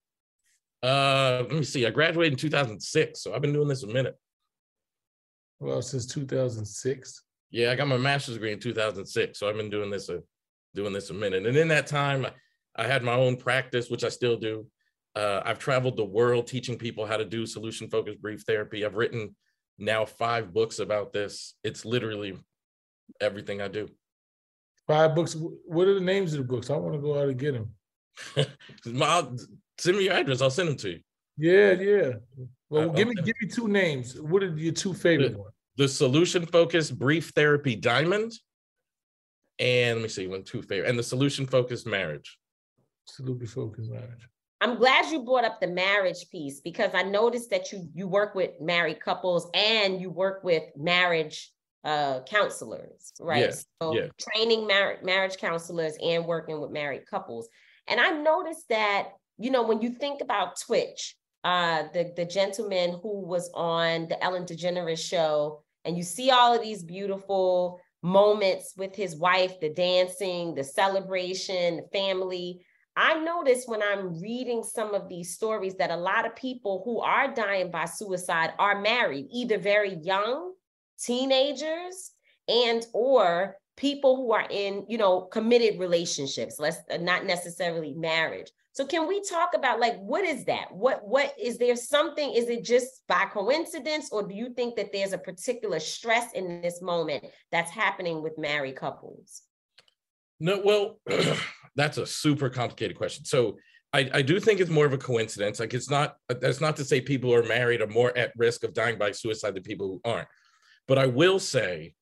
[0.81, 1.85] Uh, let me see.
[1.85, 4.17] I graduated in 2006, so I've been doing this a minute.
[5.61, 7.23] Well, since 2006.
[7.51, 10.21] Yeah, I got my master's degree in 2006, so I've been doing this a
[10.75, 11.45] doing this a minute.
[11.45, 12.25] And in that time,
[12.75, 14.65] I had my own practice, which I still do.
[15.15, 18.85] Uh, I've traveled the world teaching people how to do solution focused brief therapy.
[18.85, 19.35] I've written
[19.77, 21.53] now five books about this.
[21.63, 22.37] It's literally
[23.21, 23.89] everything I do.
[24.87, 25.35] Five books.
[25.65, 26.69] What are the names of the books?
[26.69, 27.73] I want to go out and get them.
[29.77, 30.41] send me your address.
[30.41, 30.99] I'll send them to you.
[31.37, 32.11] Yeah, yeah.
[32.69, 34.19] Well, give me give me two names.
[34.19, 35.53] What are your two favorite the, ones?
[35.77, 38.33] The solution focused brief therapy diamond,
[39.59, 42.37] and let me see one two favorite, and the solution focused marriage.
[43.05, 44.27] Solution focused marriage.
[44.63, 48.33] I'm glad you brought up the marriage piece because I noticed that you you work
[48.33, 51.51] with married couples and you work with marriage
[51.83, 53.41] uh, counselors, right?
[53.41, 54.07] Yeah, so yeah.
[54.17, 57.49] training mar- marriage counselors and working with married couples.
[57.89, 62.97] And I noticed that, you know, when you think about Twitch, uh, the, the gentleman
[63.03, 68.75] who was on the Ellen DeGeneres show, and you see all of these beautiful moments
[68.77, 72.65] with his wife, the dancing, the celebration, the family.
[72.95, 76.99] I notice when I'm reading some of these stories that a lot of people who
[76.99, 80.53] are dying by suicide are married, either very young,
[80.99, 82.11] teenagers,
[82.47, 88.51] and or people who are in, you know, committed relationships, less uh, not necessarily marriage.
[88.73, 90.71] So can we talk about like what is that?
[90.71, 94.91] What what is there something is it just by coincidence or do you think that
[94.91, 99.43] there's a particular stress in this moment that's happening with married couples?
[100.39, 100.99] No, well,
[101.75, 103.25] that's a super complicated question.
[103.25, 103.57] So
[103.93, 105.59] I, I do think it's more of a coincidence.
[105.59, 108.63] Like it's not that's not to say people who are married are more at risk
[108.63, 110.27] of dying by suicide than people who aren't.
[110.87, 111.93] But I will say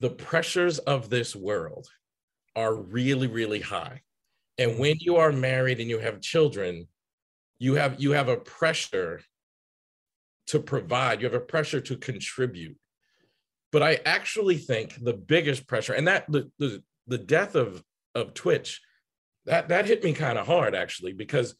[0.00, 1.86] the pressures of this world
[2.54, 4.02] are really, really high.
[4.58, 6.88] And when you are married and you have children,
[7.58, 9.20] you have you have a pressure
[10.48, 12.76] to provide, you have a pressure to contribute.
[13.72, 17.82] But I actually think the biggest pressure, and that the the, the death of
[18.14, 18.80] of Twitch,
[19.44, 21.54] that that hit me kind of hard actually, because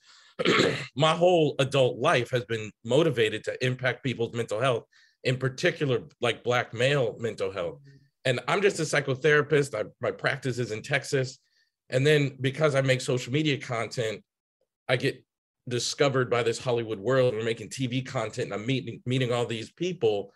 [0.97, 4.85] my whole adult life has been motivated to impact people's mental health,
[5.25, 7.81] in particular, like black male mental health.
[8.25, 9.75] And I'm just a psychotherapist.
[9.75, 11.39] I, my practice is in Texas.
[11.91, 14.23] And then because I make social media content,
[14.89, 15.25] I get
[15.69, 17.35] discovered by this Hollywood world.
[17.35, 20.33] We're making TV content and I'm meeting meeting all these people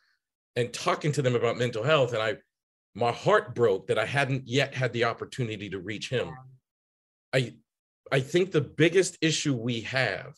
[0.57, 2.13] and talking to them about mental health.
[2.13, 2.37] And I
[2.95, 6.31] my heart broke that I hadn't yet had the opportunity to reach him.
[7.33, 7.55] I
[8.13, 10.35] I think the biggest issue we have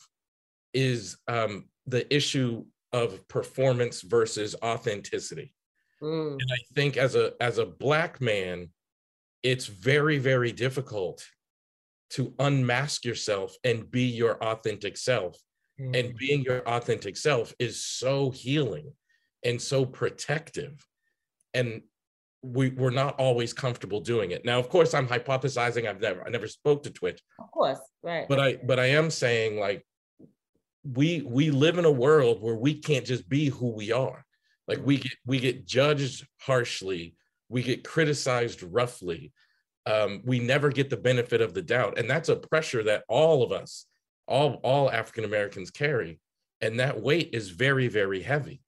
[0.73, 5.53] is um, the issue of performance versus authenticity.
[6.01, 6.33] Mm.
[6.33, 8.69] And I think as a as a black man,
[9.41, 11.25] it's very very difficult
[12.11, 15.35] to unmask yourself and be your authentic self.
[15.79, 15.99] Mm.
[15.99, 18.93] And being your authentic self is so healing
[19.43, 20.85] and so protective.
[21.55, 21.81] And
[22.43, 24.43] we, we're not always comfortable doing it.
[24.43, 25.87] Now, of course, I'm hypothesizing.
[25.87, 28.27] I've never I never spoke to Twitch, Of course, right.
[28.27, 29.85] but I but I am saying like
[30.83, 34.25] we we live in a world where we can't just be who we are.
[34.67, 37.15] Like we get we get judged harshly,
[37.47, 39.31] we get criticized roughly.
[39.85, 43.43] Um, we never get the benefit of the doubt, and that's a pressure that all
[43.43, 43.85] of us,
[44.27, 46.19] all all African Americans carry,
[46.61, 48.61] and that weight is very very heavy.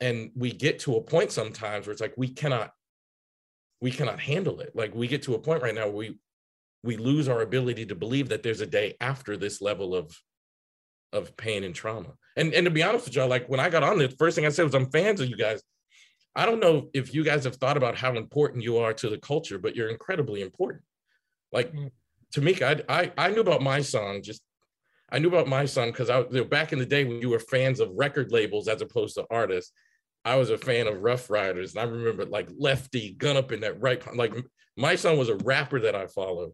[0.00, 2.72] And we get to a point sometimes where it's like we cannot
[3.80, 4.74] we cannot handle it.
[4.74, 6.18] Like we get to a point right now where we
[6.82, 10.16] we lose our ability to believe that there's a day after this level of
[11.12, 12.14] of pain and trauma.
[12.36, 14.46] And and to be honest with y'all, like when I got on the first thing
[14.46, 15.62] I said was I'm fans of you guys.
[16.36, 19.18] I don't know if you guys have thought about how important you are to the
[19.18, 20.82] culture, but you're incredibly important.
[21.52, 21.90] Like mm.
[22.34, 24.42] Tamika, I, I I knew about Mysonne just
[25.10, 27.38] I knew about Mysonne because I you know, back in the day when you were
[27.38, 29.72] fans of record labels as opposed to artists.
[30.24, 33.60] I was a fan of Ruff Ryders, and I remember like Lefty, Gun Up in
[33.60, 34.02] that right.
[34.16, 34.34] Like
[34.78, 36.52] Mysonne was a rapper that I followed,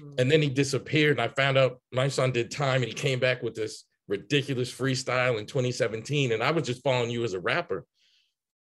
[0.00, 0.20] mm.
[0.20, 1.18] and then he disappeared.
[1.18, 5.38] And I found out Mysonne did time, and he came back with this ridiculous freestyle
[5.38, 7.86] in 2017 and i was just following you as a rapper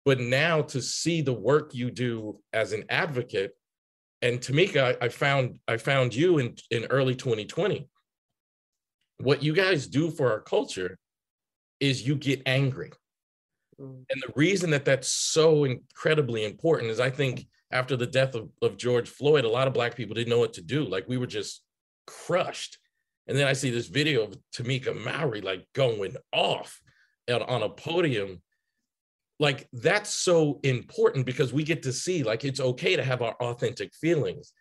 [0.05, 3.51] but now to see the work you do as an advocate
[4.21, 7.89] and tamika i found i found you in in early 2020
[9.19, 10.97] what you guys do for our culture
[11.81, 12.91] is you get angry
[13.83, 14.03] mm.
[14.09, 18.49] and the reason that that's so incredibly important is i think after the death of,
[18.61, 21.17] of george floyd a lot of black people didn't know what to do like we
[21.17, 21.63] were just
[22.07, 22.77] crushed
[23.27, 26.81] and then I see this video of Tamika Mallory like going off
[27.29, 28.41] on a podium.
[29.39, 33.35] Like that's so important because we get to see like it's okay to have our
[33.35, 34.51] authentic feelings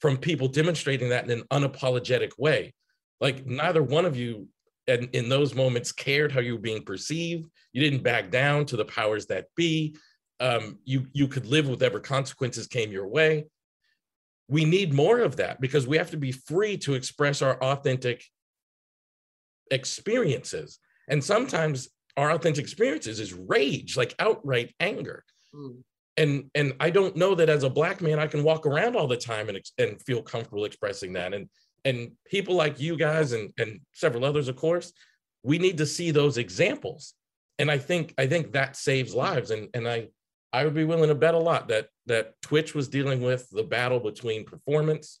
[0.00, 2.74] from people demonstrating that in an unapologetic way.
[3.20, 4.48] Like neither one of you
[4.88, 7.48] and in those moments cared how you were being perceived.
[7.72, 9.96] You didn't back down to the powers that be.
[10.40, 13.46] Um, you you could live with whatever consequences came your way
[14.48, 18.24] we need more of that because we have to be free to express our authentic
[19.70, 20.78] experiences
[21.08, 25.22] and sometimes our authentic experiences is rage like outright anger
[25.54, 25.76] mm.
[26.16, 29.06] and and i don't know that as a black man i can walk around all
[29.06, 31.48] the time and and feel comfortable expressing that and
[31.84, 34.92] and people like you guys and and several others of course
[35.42, 37.14] we need to see those examples
[37.58, 40.08] and i think i think that saves lives and and i
[40.52, 43.62] I would be willing to bet a lot that that Twitch was dealing with the
[43.62, 45.20] battle between performance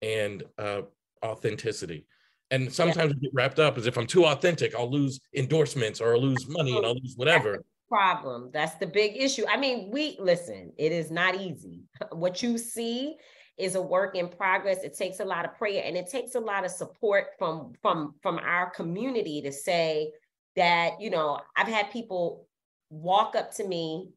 [0.00, 0.82] and uh,
[1.24, 2.06] authenticity.
[2.50, 3.20] And sometimes yeah.
[3.20, 6.74] get wrapped up as if I'm too authentic, I'll lose endorsements or I'll lose money
[6.74, 7.62] and I'll lose whatever.
[7.90, 8.50] Problem.
[8.52, 9.44] That's the big issue.
[9.48, 11.82] I mean, we listen, it is not easy.
[12.12, 13.16] What you see
[13.58, 14.82] is a work in progress.
[14.84, 18.14] It takes a lot of prayer and it takes a lot of support from from
[18.22, 20.12] from our community to say
[20.56, 22.46] that, you know, I've had people
[22.90, 24.10] walk up to me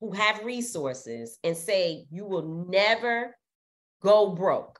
[0.00, 3.36] who have resources and say you will never
[4.02, 4.78] go broke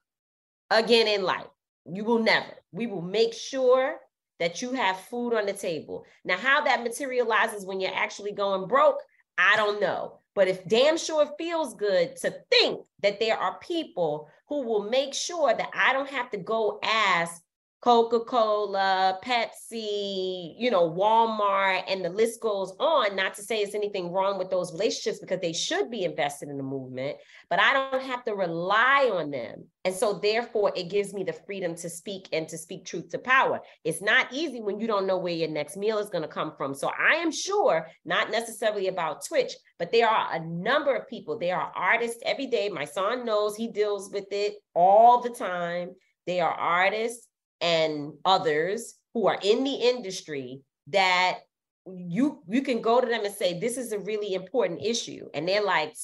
[0.70, 1.46] again in life.
[1.84, 2.52] You will never.
[2.72, 3.96] We will make sure
[4.38, 6.04] that you have food on the table.
[6.24, 8.98] Now, how that materializes when you're actually going broke,
[9.38, 10.20] I don't know.
[10.36, 15.14] But if damn sure feels good to think that there are people who will make
[15.14, 17.42] sure that I don't have to go ask
[17.82, 23.14] Coca-Cola, Pepsi, you know, Walmart, and the list goes on.
[23.14, 26.56] Not to say it's anything wrong with those relationships because they should be invested in
[26.56, 27.16] the movement,
[27.48, 29.66] but I don't have to rely on them.
[29.84, 33.18] And so therefore it gives me the freedom to speak and to speak truth to
[33.18, 33.60] power.
[33.84, 36.54] It's not easy when you don't know where your next meal is going to come
[36.56, 36.74] from.
[36.74, 41.38] So I am sure, not necessarily about Twitch, but there are a number of people.
[41.38, 42.68] There are artists every day.
[42.68, 45.90] Mysonne knows he deals with it all the time.
[46.26, 47.28] They are artists
[47.60, 51.38] and others who are in the industry that
[51.86, 55.28] you you can go to them and say this is a really important issue.
[55.34, 55.94] And they're like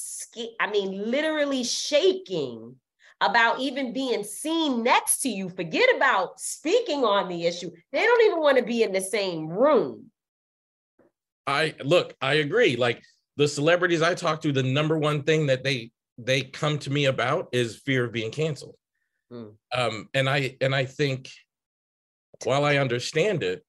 [0.61, 2.77] i mean literally shaking
[3.21, 5.49] about even being seen next to you.
[5.49, 7.71] Forget about speaking on the issue.
[7.93, 10.11] They don't even want to be in the same room.
[11.47, 12.77] I look i agree.
[12.77, 13.03] Like
[13.37, 17.07] the celebrities i talk to the number one thing that they they come to me
[17.07, 18.77] about is fear of being canceled.
[19.33, 19.55] Mm.
[19.75, 21.31] Um, and I and I think
[22.45, 23.65] while I understand it,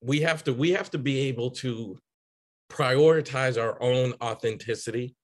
[0.00, 1.98] we have to we have to be able to
[2.70, 5.14] prioritize our own authenticity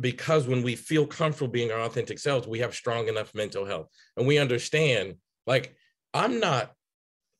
[0.00, 3.88] because when we feel comfortable being our authentic selves, we have strong enough mental health
[4.16, 5.14] and we understand
[5.46, 5.74] like
[6.14, 6.72] I'm not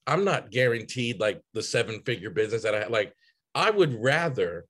[0.07, 3.15] I'm not guaranteed like the seven figure business that I like
[3.55, 4.67] I would rather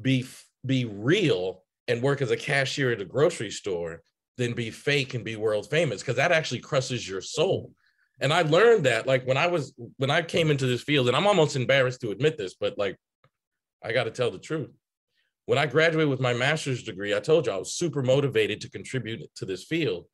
[0.00, 0.26] be
[0.64, 4.02] be real and work as a cashier at a grocery store
[4.38, 7.72] than be fake and be world famous because that actually crushes your soul.
[8.22, 11.16] And I learned that like when I was when I came into this field, and
[11.16, 12.96] I'm almost embarrassed to admit this, but like
[13.84, 14.70] I got to tell the truth.
[15.46, 18.70] When I graduated with my master's degree, I told you I was super motivated to
[18.70, 20.06] contribute to this field.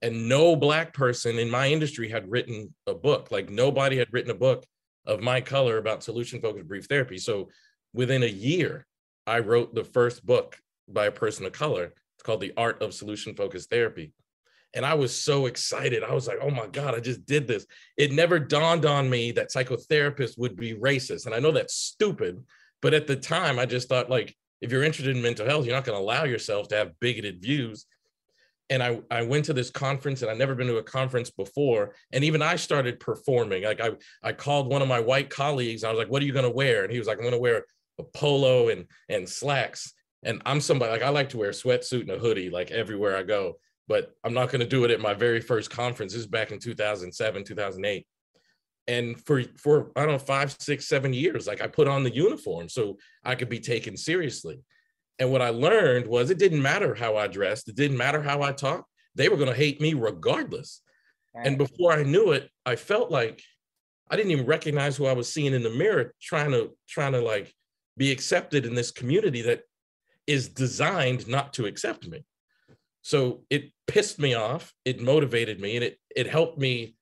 [0.00, 3.30] And no black person in my industry had written a book.
[3.30, 4.64] Like nobody had written a book
[5.06, 7.18] of my color about solution focused brief therapy.
[7.18, 7.50] So
[7.92, 8.86] within a year,
[9.26, 12.94] I wrote the first book by a person of color It's called The Art of
[12.94, 14.14] Solution Focused Therapy.
[14.74, 16.02] And I was so excited.
[16.02, 17.64] I was like, oh my God, I just did this.
[17.96, 21.26] It never dawned on me that psychotherapists would be racist.
[21.26, 22.42] And I know that's stupid,
[22.82, 25.74] but at the time, I just thought, like, if you're interested in mental health, you're
[25.74, 27.86] not going to allow yourself to have bigoted views.
[28.70, 31.94] and I, I went to this conference and I'd never been to a conference before.
[32.12, 33.64] And even I started performing.
[33.64, 33.90] Like I,
[34.22, 35.84] I called one of my white colleagues.
[35.84, 36.82] I was like, what are you going to wear?
[36.82, 37.66] And he was like, I'm going to wear
[37.98, 39.92] a polo and, and slacks.
[40.22, 43.16] And I'm somebody like, I like to wear a sweatsuit and a hoodie, like everywhere
[43.16, 43.58] I go,
[43.88, 46.12] but I'm not going to do it at my very first conference.
[46.12, 48.06] This is back in 2007, 2008.
[48.86, 52.14] And for, for, I don't know, five, six, seven years, like I put on the
[52.14, 54.60] uniform so I could be taken seriously.
[55.18, 58.42] And what I learned was it didn't matter how I dressed, it didn't matter how
[58.42, 58.90] I talked.
[59.14, 60.82] They were going to hate me regardless.
[61.34, 61.46] Right.
[61.46, 63.42] And before I knew it, I felt like
[64.10, 67.20] I didn't even recognize who I was seeing in the mirror, trying to trying to
[67.20, 67.54] like
[67.96, 69.62] be accepted in this community that
[70.26, 72.24] is designed not to accept me.
[73.02, 76.96] So it pissed me off, it motivated me, and it it helped me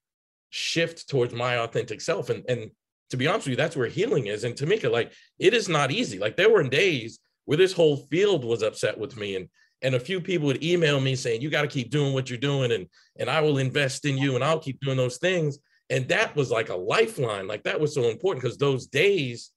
[0.51, 2.31] shift towards my authentic self.
[2.31, 2.71] And and
[3.11, 4.45] to be honest with you, that's where healing is.
[4.45, 6.19] And Tamika, like it is not easy.
[6.19, 9.49] Like there were days where this whole field was upset with me and
[9.83, 12.39] and a few people would email me saying you got to keep doing what you're
[12.39, 12.87] doing and
[13.19, 15.59] and I will invest in you and I'll keep doing those things
[15.91, 19.51] and that was like a lifeline like that was so important because those days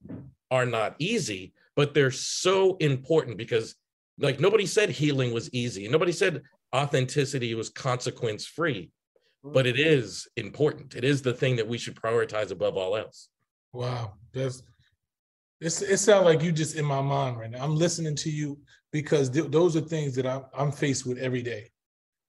[0.51, 3.75] are not easy but they're so important because
[4.17, 6.41] like nobody said healing was easy nobody said
[6.73, 8.91] authenticity was consequence free
[9.43, 9.69] but mm.
[9.69, 13.29] it is important it is the thing that we should prioritize above all else
[13.73, 14.63] wow that's
[15.61, 17.63] it's, it sounds like you just in my mind right now.
[17.63, 18.59] I'm listening to you
[18.91, 21.69] because th- those are things that I'm, I'm faced with every day.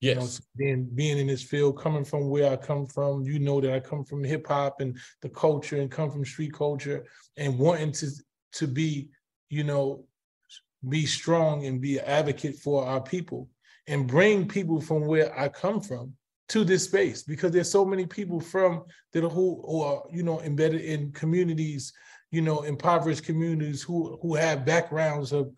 [0.01, 0.15] Yes.
[0.15, 0.29] You know,
[0.77, 3.81] being being in this field, coming from where I come from, you know that I
[3.81, 7.05] come from hip hop and the culture, and come from street culture,
[7.37, 8.11] and wanting to
[8.53, 9.09] to be,
[9.49, 10.05] you know,
[10.89, 13.49] be strong and be an advocate for our people,
[13.87, 16.13] and bring people from where I come from
[16.49, 20.23] to this space because there's so many people from that are who, who are you
[20.23, 21.93] know embedded in communities
[22.31, 25.53] you know, impoverished communities who who have backgrounds of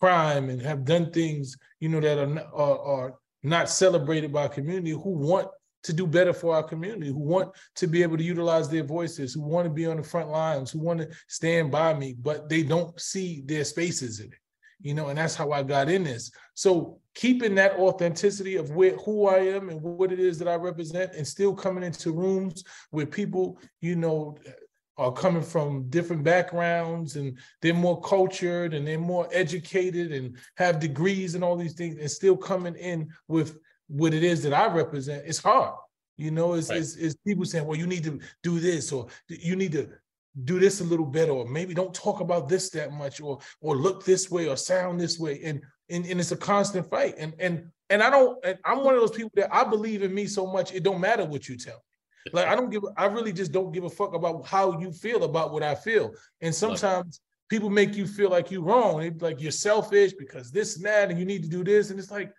[0.00, 4.90] crime and have done things, you know, that are, are, are not celebrated by community,
[4.90, 5.48] who want
[5.82, 9.34] to do better for our community, who want to be able to utilize their voices,
[9.34, 12.48] who want to be on the front lines, who want to stand by me, but
[12.48, 14.38] they don't see their spaces in it.
[14.84, 16.30] You know, and that's how I got in this.
[16.52, 20.54] So keeping that authenticity of where who I am and what it is that I
[20.54, 24.36] represent, and still coming into rooms where people, you know,
[24.96, 30.78] are coming from different backgrounds and they're more cultured and they're more educated and have
[30.78, 33.58] degrees and all these things and still coming in with
[33.88, 35.74] what it is that I represent, it's hard.
[36.16, 36.78] You know, it's, right.
[36.78, 39.88] it's, it's people saying, well, you need to do this or you need to
[40.42, 43.76] do this a little better or maybe don't talk about this that much or or
[43.76, 47.34] look this way or sound this way and and, and it's a constant fight and
[47.38, 50.26] and and I don't and I'm one of those people that I believe in me
[50.26, 51.80] so much it don't matter what you tell me
[52.32, 55.24] like I don't give, I really just don't give a fuck about how you feel
[55.24, 56.14] about what I feel.
[56.40, 57.20] And sometimes
[57.50, 59.00] people make you feel like you're wrong.
[59.00, 61.90] They like you're selfish because this and that, and you need to do this.
[61.90, 62.32] And it's like,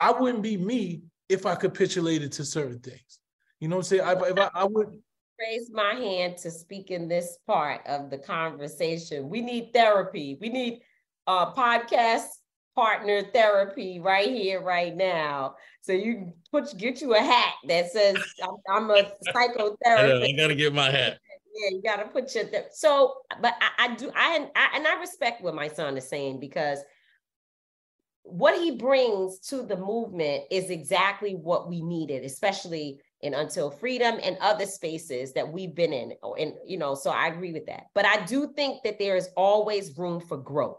[0.00, 3.20] I wouldn't be me if I capitulated to certain things.
[3.60, 4.02] You know what I'm saying?
[4.02, 4.98] I, if I, I would
[5.38, 9.28] raise my hand to speak in this part of the conversation.
[9.28, 10.38] We need therapy.
[10.40, 10.80] We need
[11.26, 12.26] uh, podcast
[12.74, 15.56] partner therapy right here, right now.
[15.80, 20.28] So you put get you a hat that says I'm, I'm a psychotherapist.
[20.28, 21.18] I, gotta get my hat.
[21.54, 23.14] Yeah, you gotta put your th- so.
[23.40, 26.78] But I, I do I, I and I respect what Mysonne is saying because
[28.22, 34.18] what he brings to the movement is exactly what we needed, especially in Until Freedom
[34.22, 36.14] and other spaces that we've been in.
[36.22, 37.86] Oh, and you know, so I agree with that.
[37.94, 40.78] But I do think that there is always room for growth.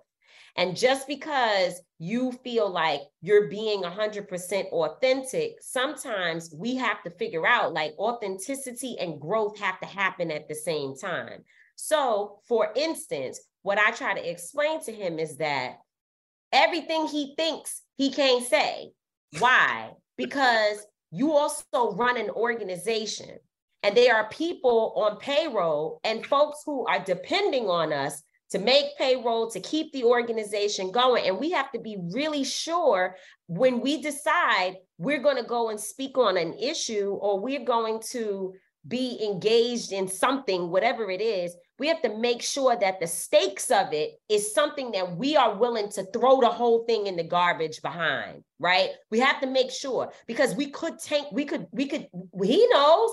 [0.56, 7.46] And just because you feel like you're being 100% authentic, sometimes we have to figure
[7.46, 11.44] out like authenticity and growth have to happen at the same time.
[11.76, 15.78] So, for instance, what I try to explain to him is that
[16.52, 18.92] everything he thinks he can't say.
[19.40, 19.92] Why?
[20.18, 23.38] because you also run an organization
[23.84, 28.98] and there are people on payroll and folks who are depending on us to make
[28.98, 31.28] payroll, to keep the organization going.
[31.28, 33.16] And we have to be really sure
[33.48, 38.02] when we decide we're going to go and speak on an issue or we're going
[38.10, 38.54] to
[38.88, 43.72] be engaged in something, whatever it is, we have to make sure that the stakes
[43.72, 47.24] of it is something that we are willing to throw the whole thing in the
[47.24, 48.90] garbage behind, right?
[49.12, 52.08] We have to make sure because we could take, we could, we could,
[52.44, 53.12] he knows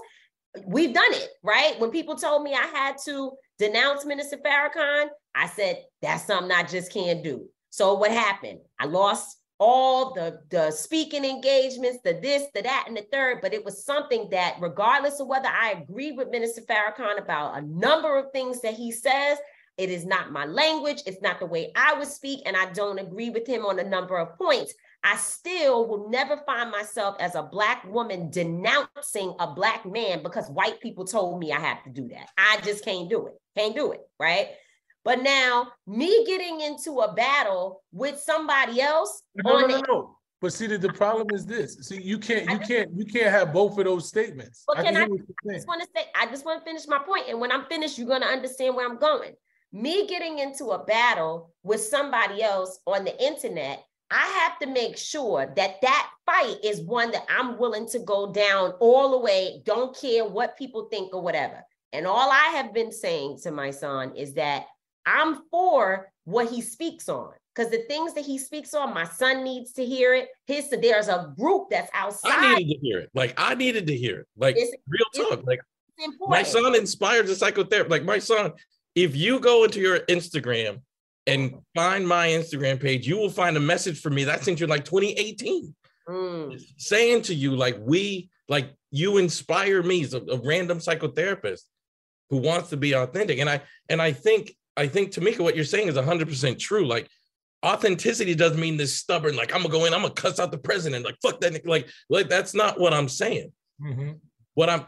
[0.67, 1.79] we've done it, right?
[1.79, 6.63] When people told me I had to denounce Minister Farrakhan, I said, that's something I
[6.63, 7.49] just can't do.
[7.71, 8.61] So what happened?
[8.79, 13.55] I lost all the, the speaking engagements, the this, the that, and the third, but
[13.55, 18.19] it was something that, regardless of whether I agree with Minister Farrakhan about a number
[18.19, 19.39] of things that he says,
[19.79, 21.03] it is not my language.
[21.05, 22.41] It's not the way I would speak.
[22.47, 24.73] And I don't agree with him on a number of points.
[25.05, 30.49] I still will never find myself as a black woman denouncing a black man because
[30.49, 32.29] white people told me I have to do that.
[32.39, 33.35] I just can't do it.
[33.57, 34.01] Can't do it.
[34.19, 34.49] Right.
[35.07, 39.23] But now me getting into a battle with somebody else.
[39.37, 40.17] No, no, no, no.
[40.41, 41.79] But see, the, the problem is this.
[41.81, 44.65] See, you can't, you can't, you can't have both of those statements.
[44.67, 47.27] Well, can I, I just want to say, I just want to finish my point,
[47.29, 49.35] and when I'm finished, you're going to understand where I'm going.
[49.73, 54.99] Me getting into a battle with somebody else on the internet, I have to make
[54.99, 59.63] sure that that fight is one that I'm willing to go down all the way.
[59.65, 61.65] Don't care what people think or whatever.
[61.93, 64.67] And all I have been saying to Mysonne is that
[65.07, 69.43] I'm for what he speaks on because the things that he speaks on, my son
[69.43, 70.29] needs to hear it.
[70.47, 72.33] His there's a group that's outside.
[72.33, 73.11] I needed to hear it.
[73.15, 74.27] Like I needed to hear it.
[74.37, 75.47] Like it's, real talk.
[75.47, 75.61] Like
[76.29, 77.89] Mysonne inspires a psychotherapy.
[77.89, 78.53] Like Mysonne,
[78.95, 80.81] if you go into your Instagram
[81.27, 84.61] and find my Instagram page, you will find a message from me that I sent
[84.61, 85.75] you in like 2018,
[86.09, 86.63] mm.
[86.77, 91.63] saying to you like we like you inspire me as a, a random psychotherapist
[92.31, 93.39] who wants to be authentic.
[93.39, 96.87] And I and I think I think Tamika, what you're saying is 100% true.
[96.87, 97.09] Like
[97.65, 100.59] authenticity doesn't mean this stubborn, like I'm gonna go in, I'm gonna cuss out the
[100.59, 103.53] president, like fuck that, like, like that's not what I'm saying.
[103.81, 104.13] Mm-hmm.
[104.55, 104.87] What I'm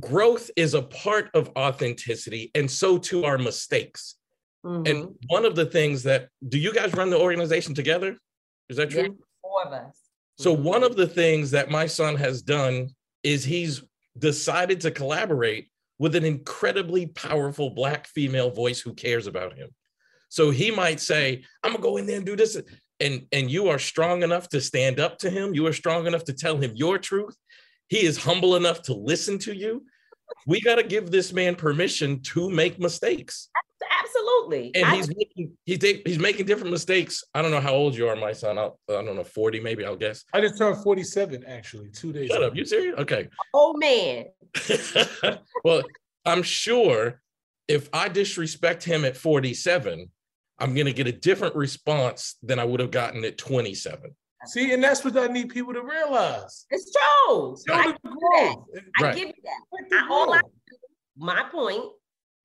[0.00, 4.16] growth is a part of authenticity, and so too are mistakes.
[4.64, 4.86] Mm-hmm.
[4.86, 8.18] And one of the things that do you guys run the organization together?
[8.68, 9.02] Is that true?
[9.02, 9.08] Yeah,
[9.42, 9.98] four of us.
[10.38, 10.64] So mm-hmm.
[10.64, 12.88] one of the things that Mysonne has done
[13.22, 13.82] is he's
[14.18, 19.70] decided to collaborate with an incredibly powerful black female voice who cares about him.
[20.28, 22.60] So he might say, I'm gonna go in there and do this.
[23.00, 25.54] And, and you are strong enough to stand up to him.
[25.54, 27.36] You are strong enough to tell him your truth.
[27.88, 29.84] He is humble enough to listen to you.
[30.46, 33.48] We got to give this man permission to make mistakes.
[34.00, 34.70] Absolutely.
[34.74, 37.24] And he's making he's, he's making different mistakes.
[37.34, 38.58] I don't know how old you are, Mysonne.
[38.58, 40.24] I'll, I don't know, 40 maybe, I'll guess.
[40.32, 42.48] I just turned 47 actually, two days Shut ago.
[42.48, 42.56] up.
[42.56, 42.98] You serious?
[42.98, 43.28] Okay.
[43.54, 44.26] Oh man.
[45.64, 45.82] well,
[46.24, 47.20] I'm sure
[47.66, 50.10] if I disrespect him at 47,
[50.58, 54.14] I'm going to get a different response than I would have gotten at 27.
[54.46, 56.66] See, and that's what I need people to realize.
[56.70, 57.56] It's true.
[57.58, 58.56] So I, give that.
[59.00, 59.16] I right.
[59.16, 60.00] give you that.
[60.00, 60.40] I, all I,
[61.16, 61.84] my point,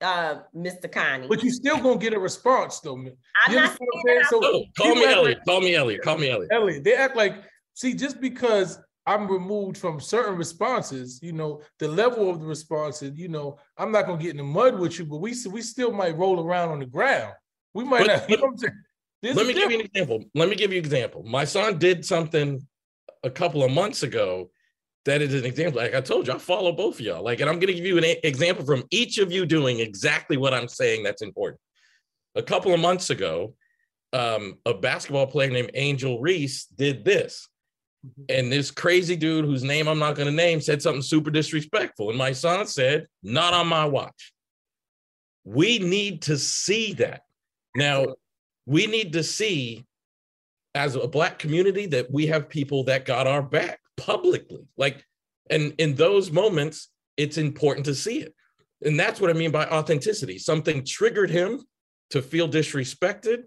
[0.04, 0.92] uh, Mr.
[0.92, 1.28] Connie.
[1.28, 2.96] But you still gonna get a response, though.
[2.96, 3.06] I'm
[3.50, 5.38] you not saying so oh, call me Elliot.
[5.38, 6.02] Like, call me Elliot.
[6.02, 6.52] Call me Elliot.
[6.52, 6.84] Elliot.
[6.84, 7.36] They act like
[7.74, 13.18] see just because I'm removed from certain responses, you know, the level of the responses,
[13.18, 15.92] you know, I'm not gonna get in the mud with you, but we we still
[15.92, 17.34] might roll around on the ground.
[17.74, 18.30] We might but, not.
[19.24, 20.22] You know let me give you an example.
[20.36, 21.24] Let me give you an example.
[21.24, 22.68] Mysonne did something
[23.24, 24.50] a couple of months ago
[25.06, 25.82] that is an example.
[25.82, 27.24] Like I told you, I follow both of y'all.
[27.24, 29.80] Like, and I'm going to give you an a- example from each of you doing
[29.80, 31.60] exactly what I'm saying that's important.
[32.36, 33.54] A couple of months ago,
[34.14, 37.50] um, a basketball player named Angel Reese did this.
[38.06, 38.24] Mm-hmm.
[38.30, 42.10] And this crazy dude whose name I'm not going to name said something super disrespectful.
[42.10, 44.34] And Mysonne said, Not on my watch.
[45.44, 47.24] We need to see that.
[47.76, 48.16] Now,
[48.66, 49.86] we need to see
[50.76, 54.66] as a black community that we have people that got our back publicly.
[54.78, 55.06] Like,
[55.50, 58.34] and in those moments, it's important to see it.
[58.84, 60.38] And that's what I mean by authenticity.
[60.38, 61.62] Something triggered him
[62.10, 63.44] to feel disrespected,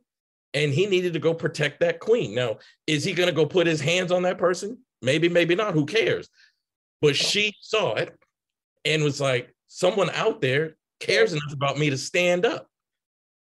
[0.54, 2.34] and he needed to go protect that queen.
[2.34, 4.78] Now, is he going to go put his hands on that person?
[5.02, 5.74] Maybe, maybe not.
[5.74, 6.28] Who cares?
[7.02, 8.16] But she saw it
[8.84, 12.68] and was like, someone out there cares enough about me to stand up.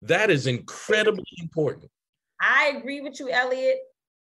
[0.02, 1.92] That is incredibly important.
[2.42, 3.78] I agree with you, Elliot.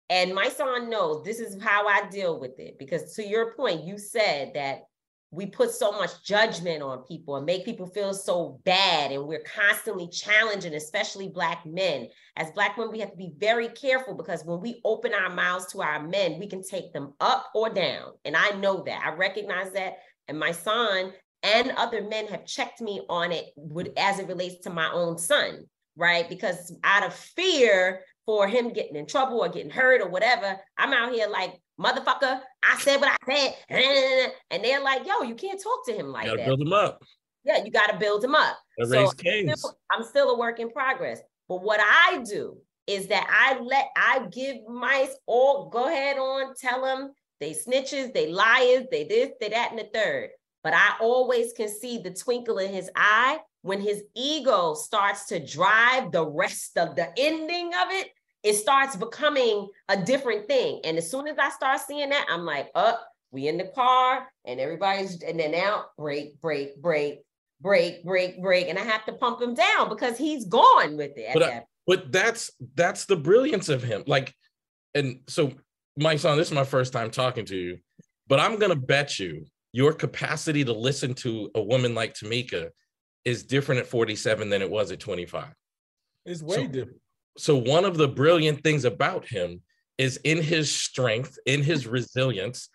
[0.09, 2.77] And Mysonne knows this is how I deal with it.
[2.79, 4.83] Because to your point, you said that
[5.31, 9.11] we put so much judgment on people and make people feel so bad.
[9.11, 12.07] And we're constantly challenging, especially Black men.
[12.35, 15.67] As Black women, we have to be very careful because when we open our mouths
[15.73, 18.13] to our men, we can take them up or down.
[18.25, 19.03] And I know that.
[19.05, 19.97] I recognize that.
[20.27, 21.11] And Mysonne
[21.43, 25.19] and other men have checked me on it would, as it relates to my own
[25.19, 26.27] son, right?
[26.27, 30.93] Because out of fear for him getting in trouble or getting hurt or whatever, I'm
[30.93, 34.33] out here like, motherfucker, I said what I said.
[34.51, 36.45] And they're like, yo, you can't talk to him like you that.
[36.45, 37.01] Build him up.
[37.43, 38.55] Yeah, you got to build him up.
[38.83, 41.21] So I'm still, I'm still a work in progress.
[41.47, 46.83] But what I do is that I let I give Mysonne go ahead on, tell
[46.83, 50.29] them they snitches, they liars, they this, they that, and the third.
[50.63, 55.43] But I always can see the twinkle in his eye when his ego starts to
[55.43, 58.09] drive the rest of the ending of it.
[58.43, 60.81] It starts becoming a different thing.
[60.83, 63.65] And as soon as I start seeing that, I'm like, up, oh, we in the
[63.75, 67.19] car and everybody's, in and then now break, break, break,
[67.61, 68.67] break, break, break.
[68.69, 71.29] And I have to pump him down because he's gone with it.
[71.33, 74.03] But, I, but that's, that's the brilliance of him.
[74.07, 74.33] Like,
[74.95, 75.53] and so
[75.99, 77.77] Mysonne, this is my first time talking to you,
[78.27, 82.69] but I'm gonna bet you your capacity to listen to a woman like Tamika
[83.25, 85.45] is different at 47 than it was at 25.
[86.25, 87.01] It's way So- different.
[87.37, 89.61] So one of the brilliant things about him
[89.97, 92.69] is in his strength, in his resilience,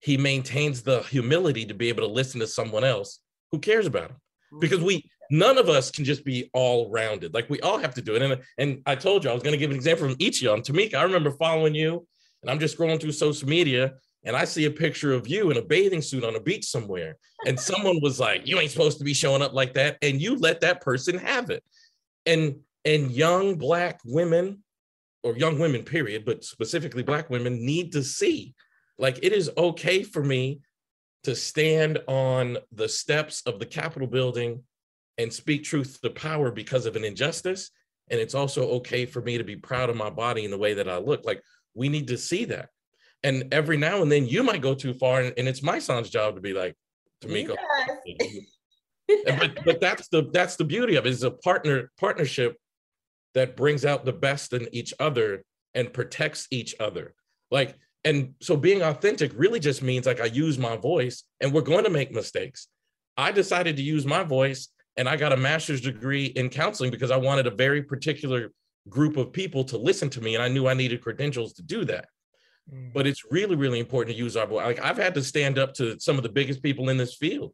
[0.00, 3.20] he maintains the humility to be able to listen to someone else
[3.50, 4.16] who cares about him.
[4.60, 7.34] Because we none of us can just be all rounded.
[7.34, 8.22] Like we all have to do it.
[8.22, 10.42] And, and I told you I was going to give an example from each of
[10.42, 10.54] y'all.
[10.54, 12.06] And Tamika, I remember following you,
[12.42, 15.56] and I'm just scrolling through social media, and I see a picture of you in
[15.56, 17.16] a bathing suit on a beach somewhere.
[17.46, 19.98] And someone was like, You ain't supposed to be showing up like that.
[20.02, 21.62] And you let that person have it.
[22.26, 24.62] And and young black women
[25.22, 28.54] or young women period but specifically black women need to see
[28.98, 30.60] like it is okay for me
[31.24, 34.62] to stand on the steps of the capitol building
[35.18, 37.70] and speak truth to power because of an injustice.
[38.10, 40.74] And it's also okay for me to be proud of my body and the way
[40.74, 41.24] that i look.
[41.24, 41.42] Like
[41.74, 42.70] we need to see that.
[43.24, 46.36] And every now and then you might go too far and, and it's Mysonne's job
[46.36, 46.76] to be like
[47.22, 47.56] Tamika,
[48.06, 52.56] and- but but that's the that's the beauty of it is a partner partnership
[53.34, 57.14] that brings out the best in each other and protects each other.
[57.50, 61.60] Like and so being authentic really just means like i use my voice and we're
[61.60, 62.68] going to make mistakes.
[63.16, 67.10] I decided to use my voice and i got a master's degree in counseling because
[67.10, 68.52] i wanted a very particular
[68.88, 71.84] group of people to listen to me and i knew i needed credentials to do
[71.84, 72.06] that.
[72.72, 72.92] Mm.
[72.92, 74.64] But it's really really important to use our voice.
[74.64, 77.52] Like i've had to stand up to some of the biggest people in this field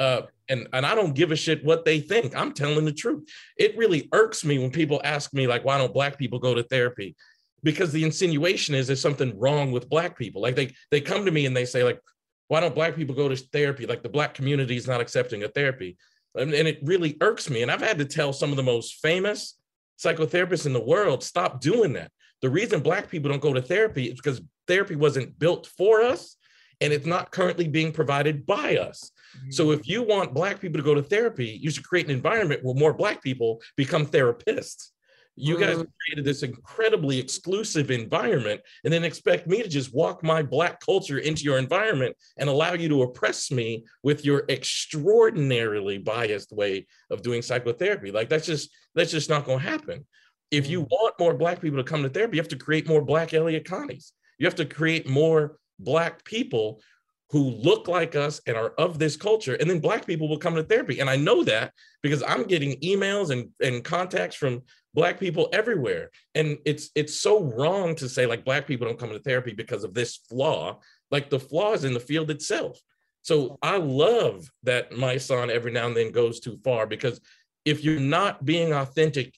[0.00, 2.34] uh, and and I don't give a shit what they think.
[2.34, 3.28] I'm telling the truth.
[3.56, 6.62] It really irks me when people ask me like, why don't black people go to
[6.64, 7.14] therapy?
[7.62, 10.40] Because the insinuation is there's something wrong with black people.
[10.40, 12.00] Like they they come to me and they say like,
[12.48, 13.86] why don't black people go to therapy?
[13.86, 15.98] Like the black community is not accepting of therapy,
[16.34, 17.62] and, and it really irks me.
[17.62, 19.56] And I've had to tell some of the most famous
[20.02, 22.10] psychotherapists in the world stop doing that.
[22.40, 26.36] The reason black people don't go to therapy is because therapy wasn't built for us
[26.80, 29.10] and it's not currently being provided by us.
[29.50, 32.64] So if you want black people to go to therapy, you should create an environment
[32.64, 34.90] where more black people become therapists.
[35.36, 35.86] You guys Mhm.
[36.04, 41.18] created this incredibly exclusive environment and then expect me to just walk my black culture
[41.18, 47.22] into your environment and allow you to oppress me with your extraordinarily biased way of
[47.22, 48.10] doing psychotherapy.
[48.10, 50.06] Like that's just that's just not going to happen.
[50.50, 53.02] If you want more black people to come to therapy, you have to create more
[53.02, 54.12] black Elliot Connies.
[54.38, 56.82] You have to create more black people
[57.30, 60.54] who look like us and are of this culture and then black people will come
[60.54, 61.00] to therapy.
[61.00, 61.72] And i know that
[62.02, 64.62] because i'm getting emails and, and contacts from
[64.94, 66.10] black people everywhere.
[66.34, 69.84] And it's it's so wrong to say like black people don't come to therapy because
[69.84, 70.80] of this flaw.
[71.10, 72.80] Like the flaw is in the field itself.
[73.22, 77.20] So i love that Mysonne every now and then goes too far because
[77.64, 79.34] if you're not being authentic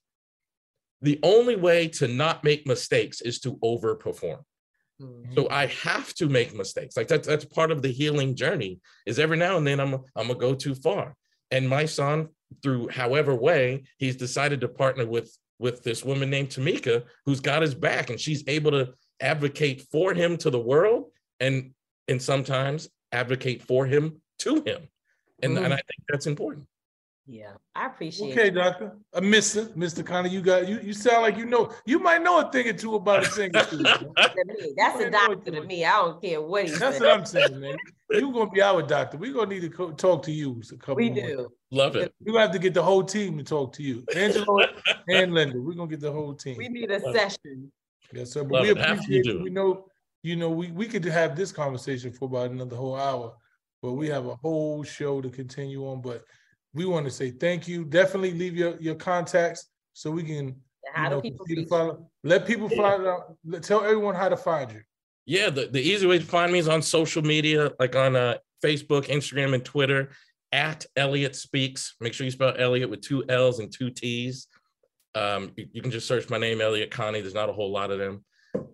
[1.00, 4.44] the only way to not make mistakes is to overperform
[5.02, 5.34] Mm-hmm.
[5.34, 6.96] so I have to make mistakes.
[6.96, 8.80] Like that's that's part of the healing journey.
[9.06, 11.16] Is every now and then I'm I'm gonna go too far.
[11.50, 12.28] And Mysonne,
[12.62, 17.62] through however way, he's decided to partner with with this woman named Tamika, who's got
[17.62, 21.72] his back, and she's able to advocate for him to the world, and
[22.08, 24.88] and sometimes advocate for him to him.
[25.42, 25.72] And, and mm.
[25.72, 26.66] I think that's important.
[27.26, 28.32] Yeah, I appreciate it.
[28.32, 28.54] Okay, it.
[28.54, 28.96] doctor.
[29.14, 30.80] Uh, Mister, Mister Connor, you got you.
[30.82, 31.72] You sound like you know.
[31.86, 33.78] You might know a thing or two about a thing or two.
[33.78, 33.98] man.
[34.16, 35.84] To me, That's a doctor to me.
[35.84, 37.00] I don't care what he That's says.
[37.00, 37.76] what I'm saying, man.
[38.10, 39.18] You're gonna be our doctor.
[39.18, 41.20] We're gonna need to co- talk to you a couple We do.
[41.36, 41.48] times.
[41.70, 42.12] Love it.
[42.24, 44.58] We're have to get the whole team to talk to you, Angelo
[45.08, 45.60] and Linda.
[45.60, 46.56] We're gonna get the whole team.
[46.58, 47.70] We need a session.
[48.12, 48.42] Yes, sir.
[48.42, 48.76] But Love we it.
[48.78, 49.36] Have to appreciate do it.
[49.36, 49.42] it.
[49.44, 49.86] We know,
[50.24, 53.34] you know, we, we could have this conversation for about another whole hour,
[53.80, 56.02] but we have a whole show to continue on.
[56.02, 56.24] But
[56.74, 57.84] we want to say thank you.
[57.84, 60.56] Definitely leave your, your contacts so we can
[60.94, 62.10] How you do know, people continue to follow.
[62.24, 63.36] Let people find out.
[63.62, 64.80] Tell everyone how to find you.
[65.26, 68.38] Yeah, the, the easy way to find me is on social media, like on uh,
[68.64, 70.10] Facebook, Instagram, and Twitter
[70.50, 71.94] at Elliot Speaks.
[72.00, 74.48] Make sure you spell Elliot with two L's and two T's.
[75.14, 77.20] Um, you, you can just search my name, Elliot Connie.
[77.20, 78.24] There's not a whole lot of them.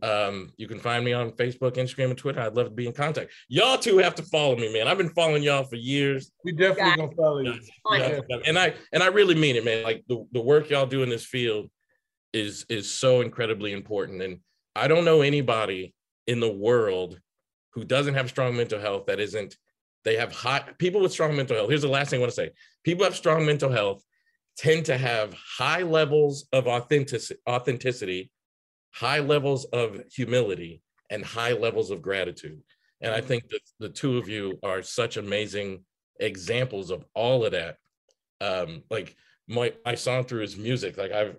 [0.03, 2.41] Um, you can find me on Facebook, Instagram, and Twitter.
[2.41, 3.33] I'd love to be in contact.
[3.49, 4.89] Y'all two have to follow me, man.
[4.89, 6.31] I've been following y'all for years.
[6.45, 7.61] We definitely gonna follow you.
[7.93, 9.85] Yeah, and I and I really mean it, man.
[9.85, 11.71] Like the, the work y'all do in this field
[12.33, 14.23] is is so incredibly important.
[14.23, 14.41] And
[14.77, 15.95] I don't know anybody
[16.27, 17.19] in the world
[17.73, 19.57] who doesn't have strong mental health that isn't
[20.05, 21.69] they have high people with strong mental health.
[21.69, 22.51] Here's the last thing I want to say.
[22.85, 24.03] People have strong mental health
[24.57, 28.31] tend to have high levels of authenticity, authenticity,
[28.93, 32.61] high levels of humility, and high levels of gratitude.
[33.01, 35.85] And I think that the two of you are such amazing
[36.19, 37.77] examples of all of that.
[38.41, 39.17] Um, like
[39.49, 41.37] my Mysonne through his music, like I've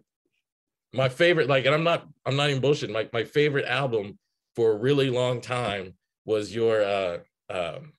[0.93, 2.91] my favorite, like, and I'm not I'm not even bullshitting.
[2.91, 4.17] My my favorite album
[4.55, 5.93] for a really long time
[6.25, 7.17] was your uh
[7.49, 7.93] um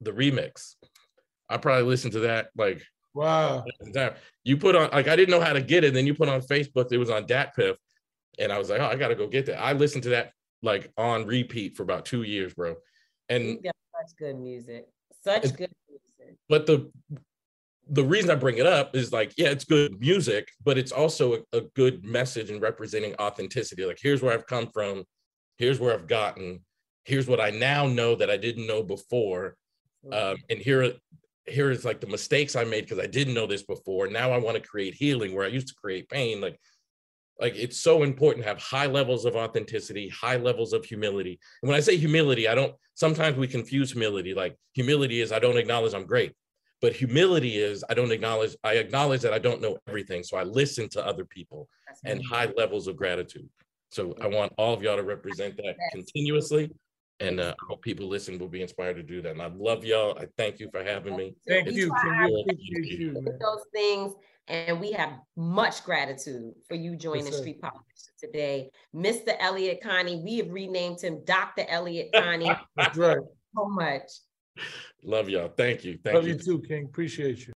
[0.00, 0.76] the remix.
[1.48, 2.82] I probably listened to that like
[3.14, 3.64] wow.
[4.44, 5.92] You put on like I didn't know how to get it.
[5.94, 6.92] Then you put on Facebook.
[6.92, 7.76] It was on DatPiff,
[8.38, 9.60] and I was like, oh, I gotta go get that.
[9.60, 10.32] I listened to that
[10.62, 12.76] like on repeat for about two years, bro.
[13.28, 14.86] And such good music.
[15.22, 16.36] Such good music.
[16.48, 16.90] But the
[17.92, 21.34] the reason I bring it up is like, yeah, it's good music, but it's also
[21.34, 23.84] a, a good message in representing authenticity.
[23.84, 25.04] Like, here's where I've come from,
[25.58, 26.60] here's where I've gotten,
[27.04, 29.56] here's what I now know that I didn't know before,
[30.12, 30.92] um, and here
[31.46, 34.06] here is like the mistakes I made because I didn't know this before.
[34.06, 36.40] Now I want to create healing where I used to create pain.
[36.40, 36.58] Like,
[37.40, 41.38] like it's so important to have high levels of authenticity, high levels of humility.
[41.62, 44.34] And when I say humility, I don't sometimes we confuse humility.
[44.34, 46.34] Like humility is I don't acknowledge I'm great.
[46.80, 50.22] But humility is I don't acknowledge, I acknowledge that I don't know everything.
[50.22, 51.68] So I listen to other people
[52.04, 53.48] and high levels of gratitude.
[53.90, 56.70] So I want all of y'all to represent that continuously.
[57.18, 59.32] And uh, I hope people listening will be inspired to do that.
[59.32, 60.16] And I love y'all.
[60.18, 61.34] I thank you for having me.
[61.46, 61.94] Thank It's you.
[62.72, 63.12] you.
[63.38, 64.14] those things.
[64.48, 67.38] And we have much gratitude for you joining Yes.
[67.38, 68.70] Street Politics today.
[68.94, 69.34] Mr.
[69.38, 71.64] Elliot Connie, we have renamed him Dr.
[71.68, 72.50] Elliot Connie.
[72.76, 73.18] That's right.
[73.56, 74.02] so much.
[75.04, 75.48] Love y'all.
[75.56, 75.98] Thank you.
[76.02, 76.34] Thank Love you.
[76.34, 76.84] you too, King.
[76.86, 77.52] Appreciate you.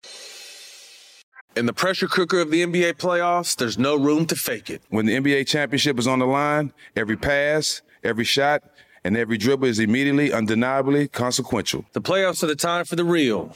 [1.56, 4.82] In the pressure cooker of the NBA playoffs, there's no room to fake it.
[4.90, 8.64] When the NBA championship is on the line, every pass, every shot,
[9.04, 11.86] and every dribble is immediately, undeniably consequential.
[11.94, 13.56] The playoffs are the time for the real.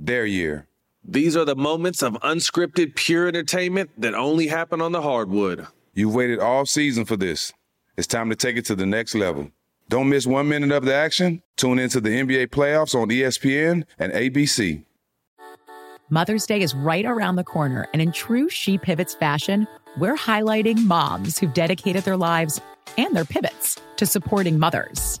[0.00, 0.66] their year?
[1.04, 5.66] These are the moments of unscripted, pure entertainment that only happen on the hardwood.
[5.94, 7.52] You've waited all season for this.
[7.96, 9.50] It's time to take it to the next level.
[9.88, 11.42] Don't miss one minute of the action.
[11.56, 14.84] Tune into the NBA playoffs on ESPN and ABC.
[16.10, 19.66] Mother's Day is right around the corner, and in true She Pivots fashion,
[19.98, 22.60] we're highlighting moms who've dedicated their lives
[22.98, 25.20] and their pivots to supporting mothers.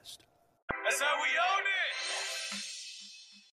[0.91, 2.63] That's how we own it.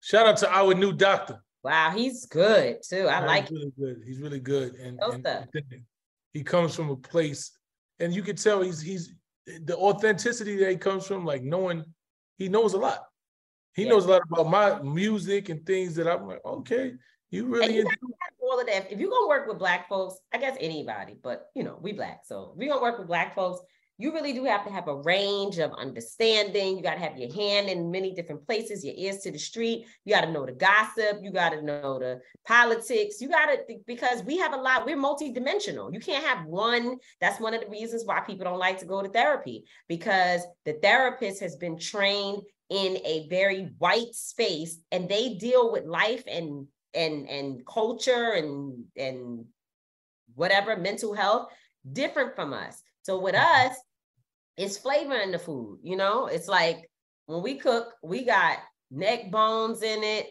[0.03, 1.43] Shout out to our new doctor.
[1.65, 3.09] Wow, he's good too.
[3.09, 4.03] I Yeah, like he's really good.
[4.05, 5.27] He's really good, and, and
[6.35, 7.53] he comes from a place,
[8.01, 9.15] and you can tell he's he's
[9.47, 11.85] the authenticity that he comes from, like knowing
[12.37, 13.07] he knows a lot.
[13.75, 16.93] He knows a lot about my music and things that I'm like, okay,
[17.31, 18.93] you And really you into have to have all of that.
[18.93, 22.23] If you're gonna work with black folks, I guess anybody, but you know, we black.
[22.27, 23.63] So if you're gonna work with black folks,
[23.99, 26.77] you really do have to have a range of understanding.
[26.77, 29.87] You gotta have your hand in many different places, your ears to the street.
[30.05, 34.55] You gotta know the gossip, you gotta know the politics, you gotta because we have
[34.55, 35.93] a lot, we're multidimensional.
[35.93, 36.97] You can't have one.
[37.21, 40.75] That's one of the reasons why people don't like to go to therapy, because the
[40.75, 46.67] therapist has been trained in a very white space and they deal with life and
[46.95, 49.45] and and culture and and
[50.35, 51.49] whatever mental health
[51.93, 53.77] different from us so with us
[54.57, 56.27] it's flavor in the food you know?
[56.27, 56.91] It's like
[57.27, 58.59] when we cook we got
[58.91, 60.29] neck bones in it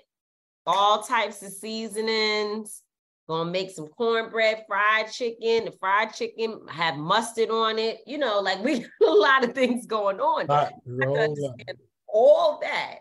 [0.67, 2.83] all types of seasonings
[3.27, 5.65] gonna make some cornbread fried chicken.
[5.65, 8.39] The fried chicken have mustard on it you know?
[8.39, 10.47] Like we got a lot of things going on.
[10.47, 11.51] Lot, I roll have to up.
[11.51, 11.77] understand
[12.07, 12.99] all that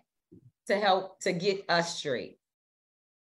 [0.68, 2.38] to help to get us straight.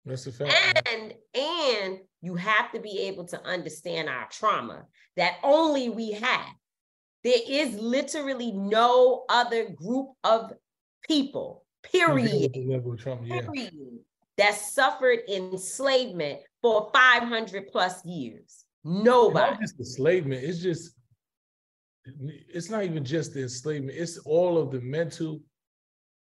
[0.05, 0.89] That's a fact.
[0.91, 4.85] and and you have to be able to understand our trauma
[5.15, 6.53] that only we have
[7.23, 10.53] there is literally no other group of
[11.07, 13.41] people period level yeah.
[13.41, 13.73] period
[14.37, 20.43] that suffered enslavement for 500 plus years nobody Not just enslavement.
[20.43, 20.93] It's just,
[22.05, 23.97] it's not even just the enslavement.
[23.97, 25.41] It's all of the mental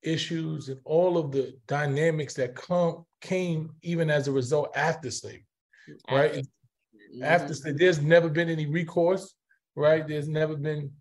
[0.03, 5.45] issues and all of the dynamics that come came even as a result after slavery,
[6.09, 6.45] right?
[7.23, 7.77] After slavery, mm-hmm.
[7.77, 9.33] there's never been any recourse,
[9.75, 10.07] right?
[10.07, 10.91] There's never been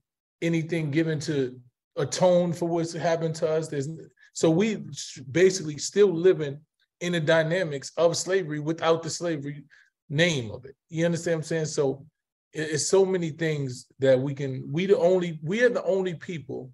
[0.42, 1.58] anything given to
[1.96, 3.68] atone for what's happened to us.
[3.68, 3.88] There's
[4.32, 4.84] so we
[5.30, 6.60] basically still living
[7.00, 9.64] in the dynamics of slavery without the slavery
[10.08, 10.76] name of it.
[10.88, 11.66] You understand what I'm saying?
[11.66, 12.06] So
[12.52, 16.70] it's so many things that we can we the only we are the only people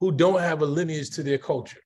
[0.00, 1.80] who don't have a lineage to their culture.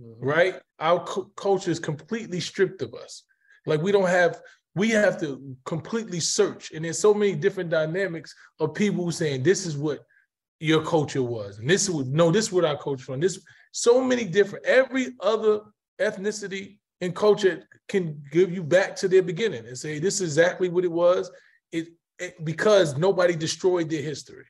[0.00, 0.24] Mm-hmm.
[0.24, 0.54] Right?
[0.78, 3.24] Our cu- culture is completely stripped of us.
[3.66, 4.40] Like we don't have
[4.74, 6.72] we have to completely search.
[6.72, 10.00] And there's so many different dynamics of people saying this is what
[10.60, 14.00] your culture was and this would no this is what our culture from this so
[14.00, 15.58] many different every other
[16.00, 20.68] ethnicity and culture can give you back to their beginning and say this is exactly
[20.68, 21.30] what it was.
[21.72, 24.44] It, it because nobody destroyed their history.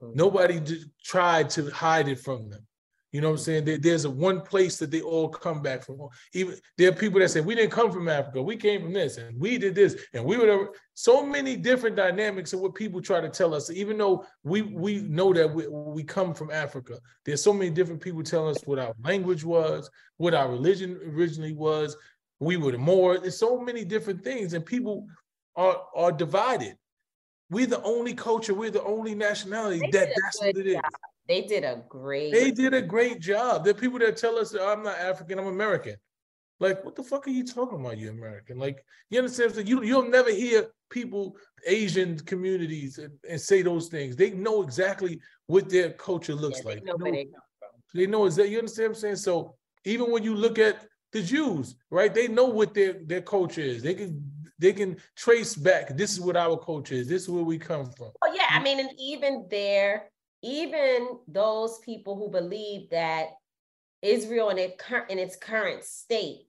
[0.00, 0.16] Mm-hmm.
[0.16, 2.64] Nobody d- tried to hide it from them
[3.12, 3.64] you know what i'm saying?
[3.64, 5.98] There, there's a one place that they all come back from.
[6.34, 8.42] Even there are people that say we didn't come from africa.
[8.42, 12.52] We came from this and we did this and we were so many different dynamics
[12.52, 13.70] of what people try to tell us.
[13.70, 18.00] Even though we we know that we, we come from africa there's so many different
[18.00, 21.96] people telling us what our language was what our religion originally was.
[22.40, 23.18] We were the more.
[23.18, 25.06] There's so many different things and people
[25.56, 26.76] are are divided.
[27.50, 30.74] We're the only culture we're the only nationality They that that's what it is.
[30.74, 30.84] job.
[31.28, 33.64] They did a great they did a great job.
[33.64, 35.96] There are people that tell us that I'm not African, I'm American.
[36.60, 37.98] Like, what the fuck are you talking about?
[37.98, 38.58] You American?
[38.58, 39.54] Like, you understand?
[39.54, 41.36] So you you'll never hear people,
[41.66, 44.16] Asian communities, and, and say those things.
[44.16, 46.82] They know exactly what their culture looks like.
[46.84, 47.42] know they come
[47.94, 48.52] They know exactly.
[48.52, 49.16] You understand what I'm saying?
[49.16, 52.12] So even when you look at the Jews, right?
[52.12, 53.82] They know what their their culture is.
[53.82, 54.22] They can
[54.58, 55.96] they can trace back.
[55.96, 57.08] This is what our culture is.
[57.08, 58.10] This is where we come from.
[58.22, 60.10] Oh yeah, I mean, and even there,
[60.42, 63.28] even those people who believe that
[64.02, 66.46] Israel in its current in its current state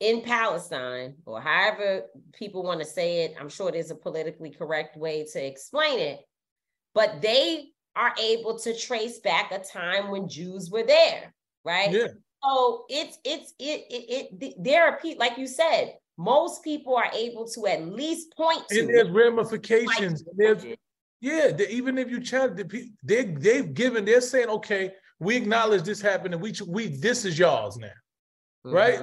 [0.00, 2.02] in Palestine, or however
[2.32, 6.20] people want to say it, I'm sure there's a politically correct way to explain it,
[6.94, 11.34] but they are able to trace back a time when Jews were there,
[11.64, 11.90] right?
[11.90, 12.08] Yeah.
[12.42, 16.96] So it's it's it it, it th- there are people like you said, most people
[16.96, 18.80] are able to at least point to.
[18.80, 20.24] And there's ramifications.
[20.36, 20.64] There's,
[21.24, 25.82] yeah, they, even if you challenge, the they they've given, they're saying, okay, we acknowledge
[25.82, 27.86] this happened, and we we this is yours now,
[28.66, 28.72] mm-hmm.
[28.76, 29.02] right?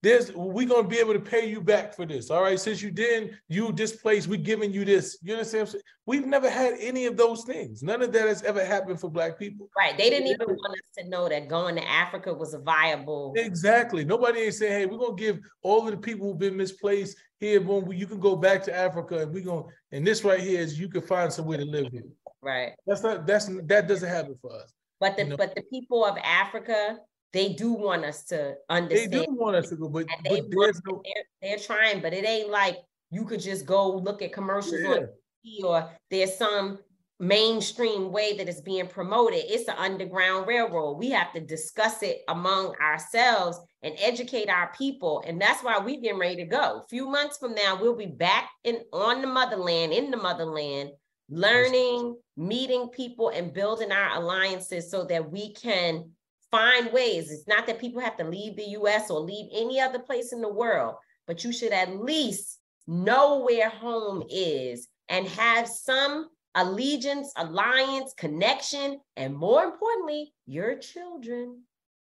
[0.00, 2.30] There's we're gonna be able to pay you back for this.
[2.30, 5.18] All right, since you didn't, you displaced, we're giving you this.
[5.22, 5.74] You understand?
[6.06, 7.82] We've never had any of those things.
[7.82, 9.68] None of that has ever happened for black people.
[9.76, 9.98] Right.
[9.98, 13.34] They didn't even want us to know that going to Africa was a viable.
[13.36, 14.04] Exactly.
[14.04, 17.60] Nobody ain't saying, hey, we're gonna give all of the people who've been misplaced here,
[17.60, 20.78] boom, you can go back to Africa and we're gonna and this right here is
[20.78, 22.02] you can find somewhere to live here.
[22.42, 22.72] Right.
[22.86, 24.72] That's not that's that doesn't happen for us.
[25.00, 25.36] But the you know?
[25.36, 26.98] but the people of Africa,
[27.32, 29.12] they do want us to understand.
[29.12, 31.02] They do want us to go, but, but there's no...
[31.04, 32.78] they're, they're, trying, but it ain't like
[33.10, 34.88] you could just go look at commercials yeah.
[34.88, 35.08] on
[35.46, 36.78] TV or there's some
[37.20, 39.40] mainstream way that it's being promoted.
[39.44, 40.98] It's an underground railroad.
[40.98, 45.22] We have to discuss it among ourselves and educate our people.
[45.26, 46.82] And that's why we're getting ready to go.
[46.84, 50.90] A few months from now, we'll be back in on the motherland, in the motherland,
[51.28, 56.10] learning, meeting people, and building our alliances so that we can
[56.50, 57.30] find ways.
[57.30, 60.40] It's not that people have to leave the US or leave any other place in
[60.40, 60.96] the world,
[61.26, 68.98] but you should at least know where home is and have some allegiance, alliance, connection,
[69.16, 71.62] and more importantly, your children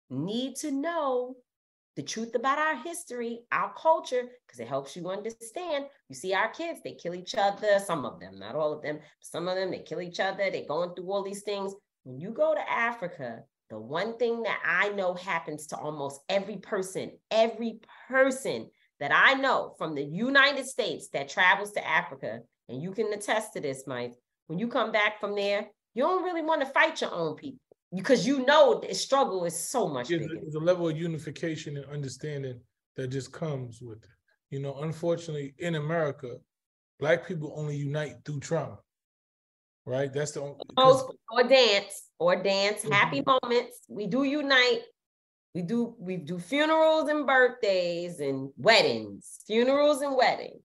[0.10, 1.36] need to know
[1.96, 5.86] the truth about our history, our culture, because it helps you understand.
[6.10, 9.00] You see, our kids, they kill each other, some of them, not all of them,
[9.20, 11.74] some of them, they kill each other, they're going through all these things.
[12.04, 16.58] When you go to Africa, the one thing that I know happens to almost every
[16.58, 17.80] person, every
[18.10, 18.70] person
[19.00, 23.54] that I know from the United States that travels to Africa, and you can attest
[23.54, 24.14] to this, Mike,
[24.48, 27.62] when you come back from there, you don't really want to fight your own people
[27.96, 30.28] because you know the struggle is so much bigger.
[30.42, 32.60] There's a level of unification and understanding
[32.98, 34.10] that just comes with it.
[34.50, 36.36] You know, unfortunately, in America,
[37.00, 38.80] black people only unite through trauma
[39.86, 40.12] right?
[40.12, 40.56] That's the only
[41.32, 42.92] or dance or dance, mm-hmm.
[42.92, 43.80] happy moments.
[43.88, 44.82] We do unite.
[45.54, 50.64] We do we do funerals and birthdays and weddings, funerals and weddings.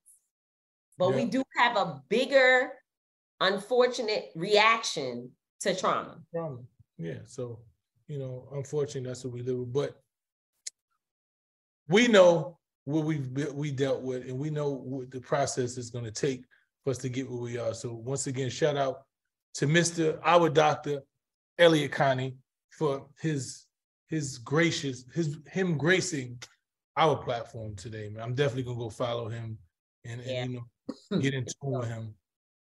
[0.98, 1.16] But yeah.
[1.16, 2.72] we do have a bigger
[3.40, 5.30] unfortunate reaction
[5.60, 6.18] to trauma.
[6.32, 6.58] Trauma.
[6.98, 7.18] Yeah.
[7.26, 7.60] So,
[8.06, 9.72] you know, unfortunately, that's what we live with.
[9.72, 10.00] But
[11.88, 13.18] we know what we
[13.52, 16.44] we dealt with, and we know what the process is going to take
[16.84, 17.74] for us to get where we are.
[17.74, 19.05] So once again, shout out
[19.56, 20.18] to Mr.
[20.22, 21.02] Our Doctor
[21.58, 22.36] Elliot Connie
[22.70, 23.64] for his
[24.08, 26.38] his gracious his him gracing
[26.96, 28.22] our platform today, man.
[28.22, 29.58] I'm definitely gonna go follow him
[30.04, 30.42] and, yeah.
[30.42, 30.60] and you
[31.10, 32.14] know get in tune with him.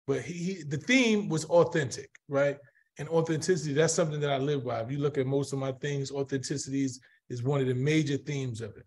[0.06, 2.59] But he, he the theme was authentic, right?
[2.98, 4.80] And authenticity, that's something that I live by.
[4.80, 7.00] If you look at most of my things, authenticity is,
[7.30, 8.84] is one of the major themes of it.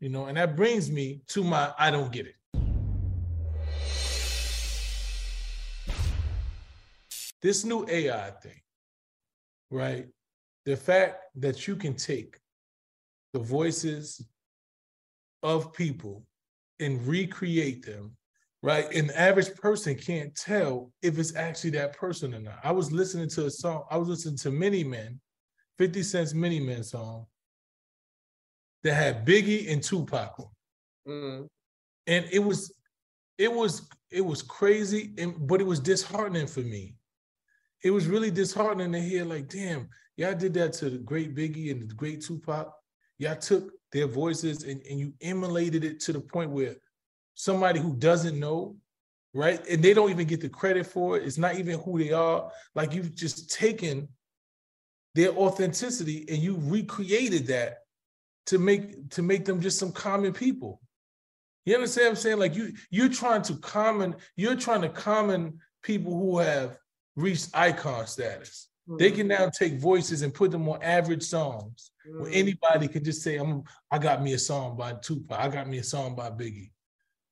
[0.00, 2.34] You know, and that brings me to my I don't get it.
[7.44, 8.58] This new AI thing,
[9.70, 10.06] right?
[10.64, 12.38] The fact that you can take
[13.34, 14.26] the voices
[15.42, 16.24] of people
[16.80, 18.16] and recreate them,
[18.62, 18.90] right?
[18.94, 22.60] An average person can't tell if it's actually that person or not.
[22.64, 25.20] I was listening to a song, I was listening to Many Men,
[25.76, 27.26] 50 Cent's Many Men song
[28.84, 30.46] that had Biggie and Tupac on.
[31.06, 31.48] Mm.
[32.06, 32.74] And it was
[33.36, 36.94] it was it was crazy and but it was disheartening for me
[37.84, 41.70] it was really disheartening to hear, like, damn, y'all did that to the great Biggie
[41.70, 42.72] and the great Tupac.
[43.18, 46.76] Y'all took their voices and, and you emulated it to the point where
[47.34, 48.76] somebody who doesn't know,
[49.34, 49.64] right?
[49.68, 51.24] And they don't even get the credit for it.
[51.24, 52.50] It's not even who they are.
[52.74, 54.08] Like you've just taken
[55.14, 57.80] their authenticity and you recreated that
[58.46, 60.80] to make to make them just some common people.
[61.64, 62.38] You understand what I'm saying?
[62.38, 66.78] Like you you're trying to common, you're trying to common people who have
[67.16, 68.68] reached icon status.
[68.88, 68.98] Mm-hmm.
[68.98, 72.22] They can now take voices and put them on average songs mm-hmm.
[72.22, 75.68] where anybody can just say, I'm I got me a song by Tupac, I got
[75.68, 76.70] me a song by Biggie.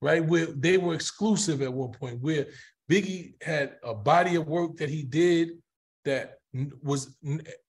[0.00, 0.24] Right?
[0.24, 2.46] Where they were exclusive at one point, where
[2.90, 5.50] Biggie had a body of work that he did
[6.04, 6.38] that
[6.82, 7.16] was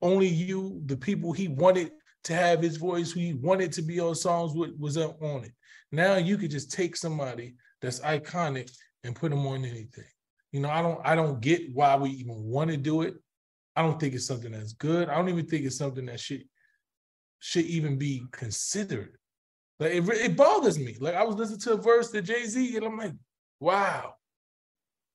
[0.02, 1.91] only you, the people he wanted
[2.23, 5.52] to have his voice, who he wanted to be on songs with, was on it.
[5.91, 8.72] Now you could just take somebody that's iconic
[9.03, 10.06] and put them on anything.
[10.54, 13.16] You know, I don't I don't get why we even want to do it.
[13.76, 15.10] I don't think it's something that's good.
[15.10, 16.44] I don't even think it's something that should
[17.40, 19.18] should even be considered.
[19.80, 20.96] Like it, it bothers me.
[21.00, 23.14] Like I was listening to a verse that Jay Z, and I'm like,
[23.60, 24.14] wow.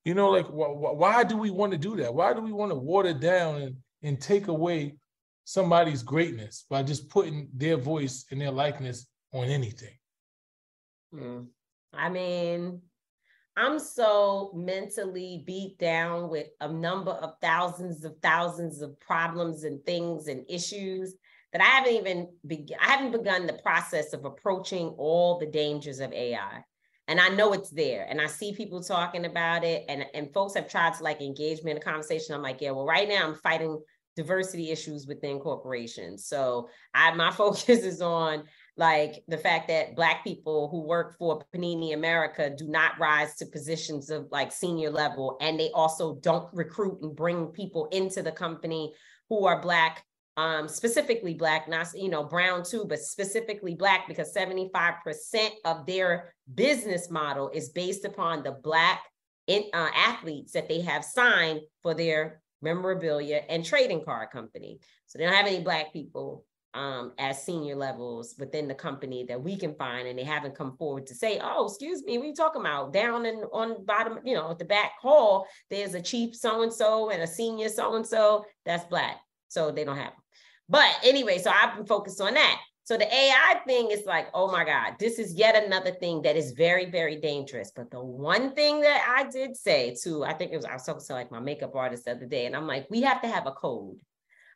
[0.04, 2.12] You know, like wh- wh- why do we want to do that?
[2.12, 4.96] Why do we want to water down and and take away
[5.44, 9.96] somebody's greatness by just putting their voice and their likeness on anything?
[11.14, 11.46] Mm.
[11.94, 12.82] I mean,
[13.58, 19.84] I'm so mentally beat down with a number of thousands of thousands of problems and
[19.84, 21.16] things and issues
[21.52, 25.98] that I haven't even be- I haven't begun the process of approaching all the dangers
[25.98, 26.62] of AI.
[27.08, 28.06] And I know it's there.
[28.08, 29.84] And I see people talking about it.
[29.88, 32.36] And, and folks have tried to like engage me in a conversation.
[32.36, 33.82] I'm like, yeah, well, right now I'm fighting
[34.14, 36.26] diversity issues within corporations.
[36.26, 38.44] So I my focus is on
[38.78, 43.46] like the fact that black people who work for Panini America do not rise to
[43.46, 48.32] positions of like senior level and they also don't recruit and bring people into the
[48.32, 48.94] company
[49.28, 50.04] who are black
[50.38, 54.94] um, specifically black, not you know brown too, but specifically black because 75%
[55.64, 59.02] of their business model is based upon the black
[59.48, 64.78] in, uh, athletes that they have signed for their memorabilia and trading card company.
[65.06, 66.44] So they don't have any black people
[66.78, 70.76] um, as senior levels within the company that we can find, and they haven't come
[70.76, 74.52] forward to say, "Oh, excuse me, you talking about?" Down and on bottom, you know,
[74.52, 78.06] at the back hall, there's a chief so and so and a senior so and
[78.06, 79.16] so that's black,
[79.48, 80.22] so they don't have them.
[80.68, 82.60] But anyway, so I've been focused on that.
[82.84, 86.36] So the AI thing is like, oh my God, this is yet another thing that
[86.36, 87.72] is very, very dangerous.
[87.74, 90.84] But the one thing that I did say to, I think it was, I was
[90.84, 93.28] talking to like my makeup artist the other day, and I'm like, we have to
[93.28, 93.98] have a code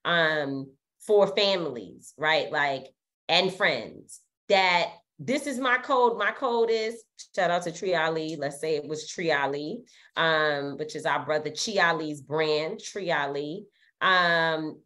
[0.04, 0.70] um,
[1.06, 2.50] for families, right?
[2.50, 2.86] Like,
[3.28, 6.18] and friends that this is my code.
[6.18, 7.02] My code is
[7.34, 8.36] shout out to Tree Ali.
[8.36, 9.82] Let's say it was Tree Ali,
[10.16, 13.66] um, which is our brother Chi Ali's brand, Tree Ali.
[14.00, 14.80] Um,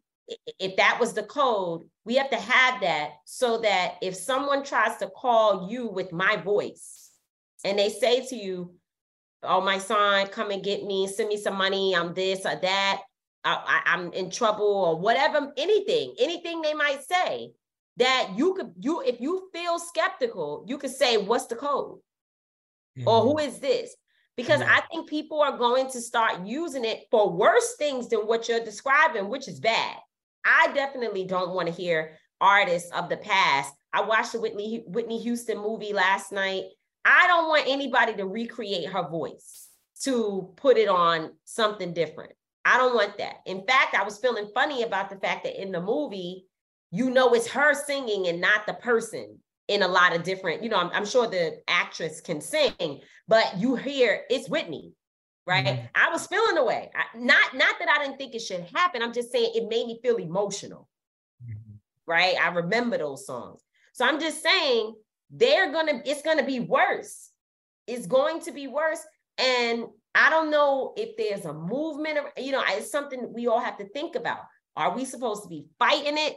[0.58, 4.96] if that was the code, we have to have that so that if someone tries
[4.98, 7.10] to call you with my voice
[7.64, 8.74] and they say to you,
[9.42, 13.02] Oh, my son, come and get me, send me some money, I'm this or that,
[13.46, 17.52] I, am in trouble or whatever, anything, anything they might say
[17.96, 21.98] that you could, you, if you feel skeptical, you could say, What's the code?
[22.98, 23.08] Mm-hmm.
[23.08, 23.94] Or who is this?
[24.36, 24.76] Because yeah.
[24.76, 28.64] I think people are going to start using it for worse things than what you're
[28.64, 29.96] describing, which is bad.
[30.44, 33.72] I definitely don't want to hear artists of the past.
[33.92, 36.64] I watched the Whitney Whitney Houston movie last night.
[37.04, 39.68] I don't want anybody to recreate her voice
[40.02, 42.32] to put it on something different.
[42.66, 43.36] I don't want that.
[43.46, 46.44] In fact, I was feeling funny about the fact that in the movie,
[46.90, 49.38] you know, it's her singing and not the person
[49.68, 53.56] in a lot of different, you know, I'm, I'm sure the actress can sing, but
[53.56, 54.92] you hear it's Whitney
[55.46, 55.64] right?
[55.64, 55.86] Mm-hmm.
[55.94, 56.90] I was feeling the way.
[56.94, 59.02] I, not not that I didn't think it should happen.
[59.02, 60.88] I'm just saying it made me feel emotional.
[61.42, 61.76] Mm-hmm.
[62.06, 62.36] Right?
[62.40, 63.62] I remember those songs.
[63.92, 64.94] So I'm just saying
[65.30, 67.30] they're gonna it's gonna be worse.
[67.86, 69.00] It's going to be worse.
[69.38, 69.86] And
[70.16, 73.76] I don't know if there's a movement, or, you know, it's something we all have
[73.78, 74.40] to think about.
[74.74, 76.36] Are we supposed to be fighting it?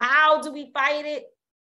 [0.00, 1.24] How do we fight it?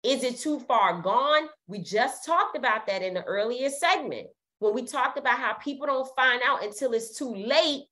[0.02, 1.48] Is it too far gone?
[1.66, 4.28] We just talked about that in the earlier segment
[4.58, 7.84] when we talked about how people don't find out until it's too late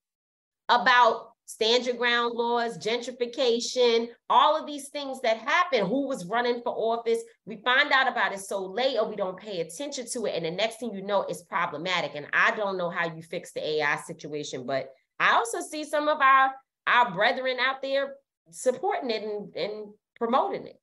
[0.69, 6.61] about stand your ground laws, gentrification, all of these things that happen, who was running
[6.63, 7.21] for office.
[7.47, 10.35] We find out about it so late or we don't pay attention to it.
[10.35, 12.13] And the next thing you know, it's problematic.
[12.15, 16.09] And I don't know how you fix the AI situation, but I also see some
[16.09, 16.51] of our,
[16.87, 18.15] our brethren out there
[18.51, 20.81] supporting it and, and promoting it.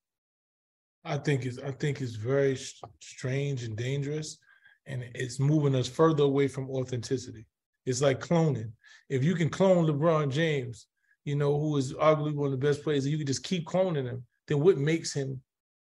[1.06, 2.57] I think it's I think it's very
[3.02, 4.38] strange and dangerous
[4.85, 7.45] and it's moving us further away from authenticity.
[7.85, 8.72] It's like cloning.
[9.09, 10.88] If you can clone LeBron James,
[11.25, 13.65] you know, who is arguably one of the best players, and you can just keep
[13.65, 15.41] cloning him, then what makes him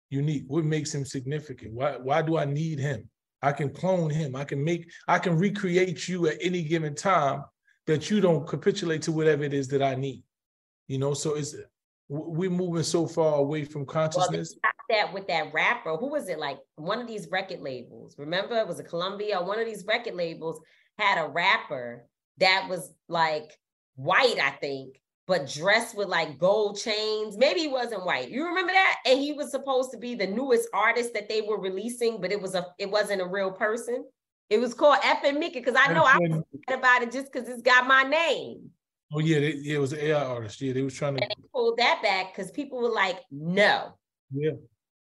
[0.10, 0.44] unique?
[0.48, 1.74] What makes him significant?
[1.74, 3.10] Why, why do I need him?
[3.42, 4.36] I can clone him.
[4.36, 7.44] I can make, I can recreate you at any given time
[7.88, 10.24] that you don't capitulate to whatever it is that I need.
[10.88, 11.56] You know, so it's
[12.08, 14.56] we're moving so far away from consciousness.
[14.62, 15.98] Well, that with that rapper.
[15.98, 16.38] Who was it?
[16.38, 18.16] Like one of these record labels.
[18.18, 19.42] Remember, it was a Columbia.
[19.42, 20.60] One of these record labels
[21.00, 22.06] had a rapper
[22.38, 23.52] that was like
[23.96, 27.38] white, I think, but dressed with like gold chains.
[27.38, 28.30] Maybe he wasn't white.
[28.30, 28.98] You remember that?
[29.06, 32.42] And he was supposed to be the newest artist that they were releasing, but it
[32.42, 34.06] was a it wasn't a real person.
[34.50, 37.64] It was called FN Meka because I know I was about it just because it's
[37.64, 38.70] got my name.
[39.14, 40.62] Oh yeah, they, yeah, it was an AI artist.
[40.62, 43.94] Yeah, they was trying to and they pulled that back because people were like, no.
[44.32, 44.52] Yeah.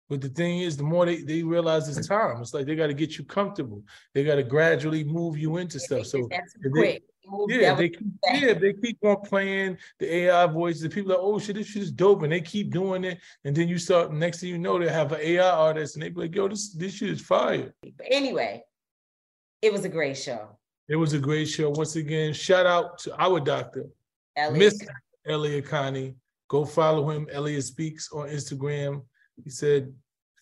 [0.09, 2.89] But the thing is, the more they, they realize it's time, it's like they got
[2.89, 3.83] to get you comfortable.
[4.13, 6.07] They got to gradually move you into stuff.
[6.07, 7.01] So that's they,
[7.49, 10.83] yeah, they keep, yeah, they keep on playing the AI voices.
[10.83, 13.19] The people are like, oh shit, this shit is dope, and they keep doing it.
[13.45, 16.11] And then you start next thing you know, they have an AI artist, and they
[16.11, 17.75] be like, yo, this this shit is fire.
[17.83, 18.63] But anyway,
[19.63, 20.49] it was a great show.
[20.89, 21.71] It was a great show.
[21.71, 23.87] Once again, shout out to our doctor,
[24.53, 24.79] Miss
[25.27, 26.15] Elliot Connie.
[26.49, 29.03] Go follow him, Elliot Speaks on Instagram.
[29.43, 29.93] He said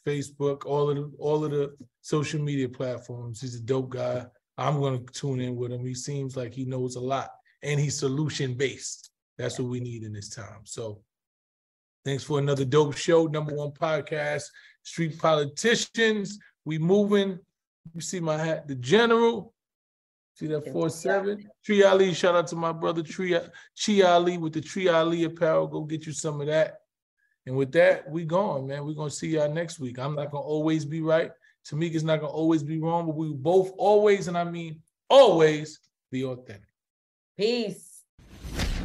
[0.07, 3.41] Facebook, all of the all of the social media platforms.
[3.41, 4.27] He's a dope guy.
[4.59, 5.85] I'm gonna tune in with him.
[5.85, 7.31] He seems like he knows a lot
[7.63, 9.11] and he's solution based.
[9.39, 10.61] That's what we need in this time.
[10.65, 11.03] So
[12.05, 13.27] thanks for another dope show.
[13.27, 14.45] Number one podcast,
[14.83, 16.39] Street Politicians.
[16.65, 17.39] We moving.
[17.95, 19.55] You see my hat, the general.
[20.35, 21.49] See that four seven?
[21.65, 22.15] Tree Ali.
[22.15, 23.37] Shout out to my brother Tree
[23.85, 25.67] Chi Ali with the Tree Ali apparel.
[25.67, 26.79] Go get you some of that.
[27.47, 28.87] And with that, we going, man.
[28.87, 29.99] We're gonna see y'all next week.
[29.99, 31.33] I'm not gonna always be right.
[31.69, 35.81] Tamika's not gonna always be wrong, but we both always, and I mean always,
[36.11, 36.69] be authentic.
[37.37, 37.93] Peace.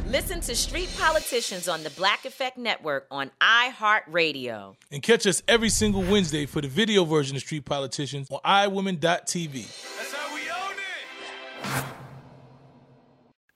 [0.08, 4.74] Listen to Street Politicians on the Black Effect Network on iHeartRadio.
[4.90, 9.97] And catch us every single Wednesday for the video version of Street Politicians on iWomen.tv.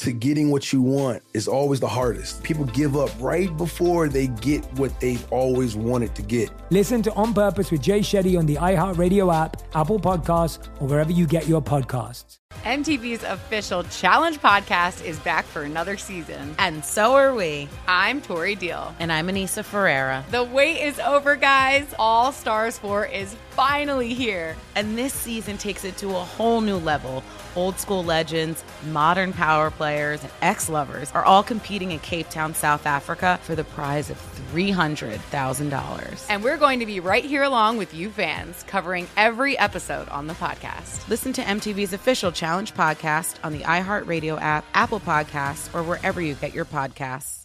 [0.00, 2.42] to getting what you want is always the hardest.
[2.42, 6.50] People give up right before they get what they've always wanted to get.
[6.70, 11.12] Listen to On Purpose with Jay Shetty on the iHeartRadio app, Apple Podcasts, or wherever
[11.12, 12.38] you get your podcasts.
[12.64, 16.54] MTV's official Challenge podcast is back for another season.
[16.58, 17.68] And so are we.
[17.86, 18.94] I'm Tori Deal.
[18.98, 20.24] And I'm Aneesa Ferreira.
[20.30, 21.86] The wait is over, guys.
[21.98, 24.56] All Stars 4 is finally here.
[24.74, 27.22] And this season takes it to a whole new level.
[27.54, 32.54] Old school legends, modern power players, and ex lovers are all competing in Cape Town,
[32.54, 34.16] South Africa for the prize of
[34.54, 36.26] $300,000.
[36.30, 40.26] And we're going to be right here along with you fans, covering every episode on
[40.26, 41.06] the podcast.
[41.10, 46.32] Listen to MTV's official Challenge podcast on the iHeartRadio app, Apple Podcasts, or wherever you
[46.32, 47.44] get your podcasts.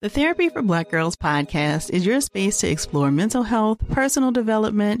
[0.00, 5.00] The Therapy for Black Girls podcast is your space to explore mental health, personal development,